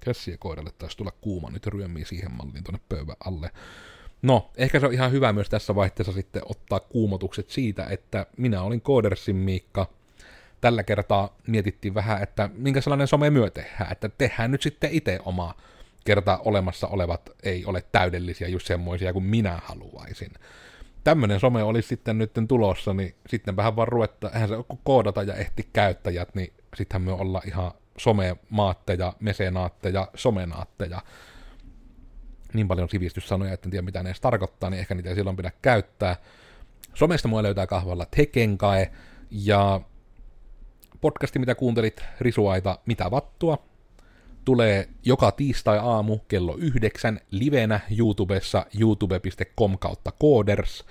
Käsiä 0.00 0.36
koiralle 0.36 0.70
taisi 0.78 0.96
tulla 0.96 1.12
kuuma, 1.20 1.50
nyt 1.50 1.66
ryömii 1.66 2.04
siihen 2.04 2.32
malliin 2.32 2.64
tuonne 2.64 2.80
pöydän 2.88 3.16
alle. 3.24 3.50
No, 4.22 4.50
ehkä 4.56 4.80
se 4.80 4.86
on 4.86 4.92
ihan 4.92 5.12
hyvä 5.12 5.32
myös 5.32 5.48
tässä 5.48 5.74
vaiheessa 5.74 6.12
sitten 6.12 6.42
ottaa 6.44 6.80
kuumotukset 6.80 7.50
siitä, 7.50 7.86
että 7.86 8.26
minä 8.36 8.62
olin 8.62 8.80
Koodersin 8.80 9.36
Miikka. 9.36 9.99
Tällä 10.60 10.82
kertaa 10.82 11.36
mietittiin 11.46 11.94
vähän, 11.94 12.22
että 12.22 12.50
minkä 12.54 12.80
sellainen 12.80 13.08
some 13.08 13.30
myö 13.30 13.50
tehdään, 13.50 13.92
että 13.92 14.08
tehdään 14.08 14.50
nyt 14.50 14.62
sitten 14.62 14.90
itse 14.92 15.18
oma 15.24 15.54
kerta 16.04 16.38
olemassa 16.44 16.86
olevat 16.86 17.30
ei 17.42 17.64
ole 17.64 17.84
täydellisiä 17.92 18.48
just 18.48 18.66
semmoisia 18.66 19.12
kuin 19.12 19.24
minä 19.24 19.60
haluaisin. 19.64 20.32
Tämmöinen 21.04 21.40
some 21.40 21.62
olisi 21.62 21.88
sitten 21.88 22.18
nyt 22.18 22.32
tulossa, 22.48 22.94
niin 22.94 23.14
sitten 23.28 23.56
vähän 23.56 23.76
vaan 23.76 23.88
ruvetta, 23.88 24.30
eihän 24.30 24.48
se 24.48 24.54
koodata 24.84 25.22
ja 25.22 25.34
ehti 25.34 25.68
käyttäjät, 25.72 26.34
niin 26.34 26.52
sittenhän 26.76 27.02
me 27.02 27.12
olla 27.12 27.42
ihan 27.46 27.72
somemaatteja, 27.96 29.12
mesenaatteja, 29.20 30.08
somenaatteja 30.14 31.02
niin 32.54 32.68
paljon 32.68 32.88
sivistyssanoja, 32.88 33.52
että 33.52 33.66
en 33.66 33.70
tiedä 33.70 33.82
mitä 33.82 34.02
ne 34.02 34.08
edes 34.08 34.20
tarkoittaa, 34.20 34.70
niin 34.70 34.80
ehkä 34.80 34.94
niitä 34.94 35.08
ei 35.08 35.14
silloin 35.14 35.36
pidä 35.36 35.52
käyttää. 35.62 36.16
Somesta 36.94 37.28
mua 37.28 37.42
löytää 37.42 37.66
kahvalla 37.66 38.06
Tekenkae, 38.16 38.90
ja 39.30 39.80
podcasti, 41.00 41.38
mitä 41.38 41.54
kuuntelit, 41.54 42.02
Risuaita, 42.20 42.78
mitä 42.86 43.10
vattua, 43.10 43.58
tulee 44.44 44.88
joka 45.04 45.32
tiistai-aamu 45.32 46.18
kello 46.18 46.56
yhdeksän 46.56 47.20
livenä 47.30 47.80
YouTubessa 47.98 48.66
youtube.com 48.80 49.78
kautta 49.78 50.12
coders, 50.22 50.84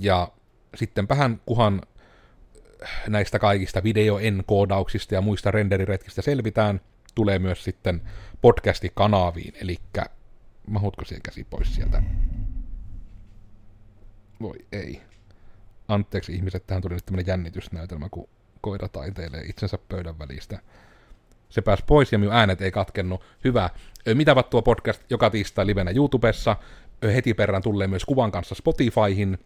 ja 0.00 0.28
sitten 0.74 1.08
vähän 1.08 1.40
kuhan 1.46 1.82
näistä 3.08 3.38
kaikista 3.38 3.82
videoenkoodauksista 3.82 5.14
ja 5.14 5.20
muista 5.20 5.50
renderiretkistä 5.50 6.22
selvitään, 6.22 6.80
tulee 7.14 7.38
myös 7.38 7.64
sitten 7.64 8.02
podcasti-kanaviin, 8.42 9.54
eli 9.60 9.76
mahutko 10.66 11.04
siihen 11.04 11.22
käsi 11.22 11.44
pois 11.44 11.74
sieltä? 11.74 12.02
Voi 14.40 14.58
ei. 14.72 15.02
Anteeksi 15.88 16.34
ihmiset, 16.34 16.66
tähän 16.66 16.82
tuli 16.82 16.94
nyt 16.94 17.06
tämmönen 17.06 17.26
jännitysnäytelmä, 17.26 18.08
kun 18.08 18.28
koira 18.66 18.88
taiteilee 18.88 19.40
itsensä 19.40 19.78
pöydän 19.88 20.18
välistä. 20.18 20.58
Se 21.48 21.60
pääsi 21.60 21.84
pois 21.86 22.12
ja 22.12 22.18
minun 22.18 22.34
äänet 22.34 22.62
ei 22.62 22.70
katkennu. 22.70 23.22
Hyvä. 23.44 23.70
Mitä 24.14 24.34
tuo 24.50 24.62
podcast 24.62 25.02
joka 25.10 25.30
tiistai 25.30 25.66
livenä 25.66 25.90
YouTubessa. 25.90 26.56
Heti 27.14 27.34
perään 27.34 27.62
tulee 27.62 27.86
myös 27.86 28.04
kuvan 28.04 28.32
kanssa 28.32 28.54
Spotifyhin. 28.54 29.38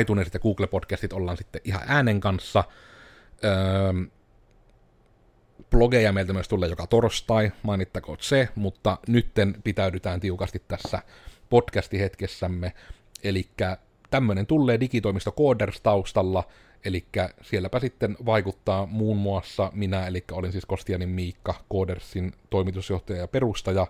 iTunesit 0.00 0.34
ja 0.34 0.40
Google-podcastit 0.40 1.12
ollaan 1.12 1.36
sitten 1.36 1.60
ihan 1.64 1.82
äänen 1.86 2.20
kanssa. 2.20 2.64
Blogeja 5.70 6.12
meiltä 6.12 6.32
myös 6.32 6.48
tulee 6.48 6.68
joka 6.68 6.86
torstai, 6.86 7.52
mainittakoon 7.62 8.18
se, 8.20 8.48
mutta 8.54 8.98
nytten 9.08 9.54
pitäydytään 9.64 10.20
tiukasti 10.20 10.62
tässä 10.68 11.02
podcastihetkessämme, 11.50 12.72
eli 13.24 13.48
tämmöinen 14.10 14.46
tulee 14.46 14.80
digitoimisto 14.80 15.32
Coders 15.32 15.80
taustalla, 15.80 16.44
eli 16.84 17.04
sielläpä 17.42 17.80
sitten 17.80 18.16
vaikuttaa 18.26 18.86
muun 18.86 19.16
muassa 19.16 19.70
minä, 19.74 20.06
eli 20.06 20.24
olin 20.32 20.52
siis 20.52 20.66
Kostianin 20.66 21.08
Miikka, 21.08 21.54
Codersin 21.72 22.32
toimitusjohtaja 22.50 23.18
ja 23.18 23.28
perustaja, 23.28 23.86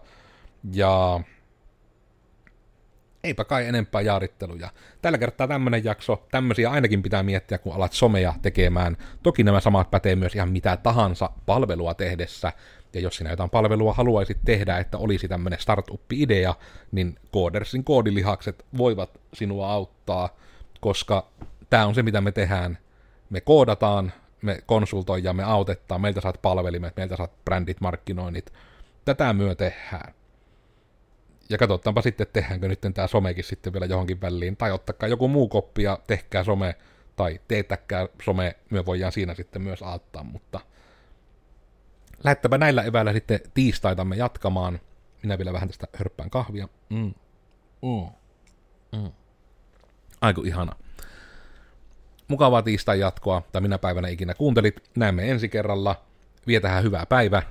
ja 0.72 1.20
eipä 3.24 3.44
kai 3.44 3.66
enempää 3.66 4.00
jaaritteluja. 4.00 4.70
Tällä 5.02 5.18
kertaa 5.18 5.48
tämmönen 5.48 5.84
jakso, 5.84 6.26
tämmöisiä 6.30 6.70
ainakin 6.70 7.02
pitää 7.02 7.22
miettiä, 7.22 7.58
kun 7.58 7.74
alat 7.74 7.92
somea 7.92 8.34
tekemään. 8.42 8.96
Toki 9.22 9.44
nämä 9.44 9.60
samat 9.60 9.90
pätee 9.90 10.16
myös 10.16 10.34
ihan 10.34 10.52
mitä 10.52 10.76
tahansa 10.76 11.30
palvelua 11.46 11.94
tehdessä, 11.94 12.52
ja 12.94 13.00
jos 13.00 13.16
sinä 13.16 13.30
jotain 13.30 13.50
palvelua 13.50 13.92
haluaisit 13.92 14.38
tehdä, 14.44 14.78
että 14.78 14.98
olisi 14.98 15.28
tämmöinen 15.28 15.60
startup-idea, 15.60 16.54
niin 16.92 17.16
Codersin 17.32 17.84
koodilihakset 17.84 18.66
voivat 18.78 19.20
sinua 19.34 19.72
auttaa, 19.72 20.36
koska 20.80 21.30
tämä 21.70 21.86
on 21.86 21.94
se, 21.94 22.02
mitä 22.02 22.20
me 22.20 22.32
tehdään. 22.32 22.78
Me 23.30 23.40
koodataan, 23.40 24.12
me 24.42 24.62
konsultoidaan, 24.66 25.36
me 25.36 25.42
autetaan, 25.42 26.00
meiltä 26.00 26.20
saat 26.20 26.42
palvelimet, 26.42 26.96
meiltä 26.96 27.16
saat 27.16 27.44
brändit, 27.44 27.80
markkinoinnit. 27.80 28.52
Tätä 29.04 29.32
myö 29.32 29.54
tehdään. 29.54 30.14
Ja 31.50 31.58
katsotaanpa 31.58 32.02
sitten, 32.02 32.24
että 32.24 32.40
tehdäänkö 32.40 32.68
nyt 32.68 32.80
tämä 32.94 33.08
somekin 33.08 33.44
sitten 33.44 33.72
vielä 33.72 33.86
johonkin 33.86 34.20
väliin. 34.20 34.56
Tai 34.56 34.72
ottakaa 34.72 35.08
joku 35.08 35.28
muu 35.28 35.48
koppi 35.48 35.82
ja 35.82 35.98
tehkää 36.06 36.44
some, 36.44 36.76
tai 37.16 37.40
teettäkää 37.48 38.06
some, 38.24 38.56
me 38.70 38.86
voidaan 38.86 39.12
siinä 39.12 39.34
sitten 39.34 39.62
myös 39.62 39.82
auttaa, 39.82 40.24
mutta 40.24 40.60
lähettäpä 42.24 42.58
näillä 42.58 42.82
eväillä 42.82 43.12
sitten 43.12 43.40
tiistaitamme 43.54 44.16
jatkamaan. 44.16 44.80
Minä 45.22 45.38
vielä 45.38 45.52
vähän 45.52 45.68
tästä 45.68 45.86
hörppään 45.96 46.30
kahvia. 46.30 46.68
Mm. 46.90 47.14
Mm. 47.82 48.08
Mm. 48.92 49.12
Aiku 50.20 50.42
ihana. 50.42 50.72
Mukavaa 52.28 52.62
tiistai 52.62 53.00
jatkoa, 53.00 53.42
tai 53.52 53.60
minä 53.60 53.78
päivänä 53.78 54.08
ikinä 54.08 54.34
kuuntelit. 54.34 54.90
Näemme 54.96 55.30
ensi 55.30 55.48
kerralla. 55.48 56.04
Vietähän 56.46 56.82
hyvää 56.82 57.06
päivä. 57.06 57.42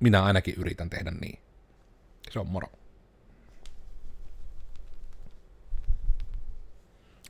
Minä 0.00 0.22
ainakin 0.22 0.54
yritän 0.58 0.90
tehdä 0.90 1.10
niin. 1.10 1.38
Se 2.30 2.38
on 2.38 2.46
moro. 2.46 2.68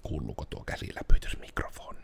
Kuuluuko 0.03 0.45
tuo 0.45 0.63
käsiläpytys 0.67 1.39
mikrofoniinkin? 1.39 1.98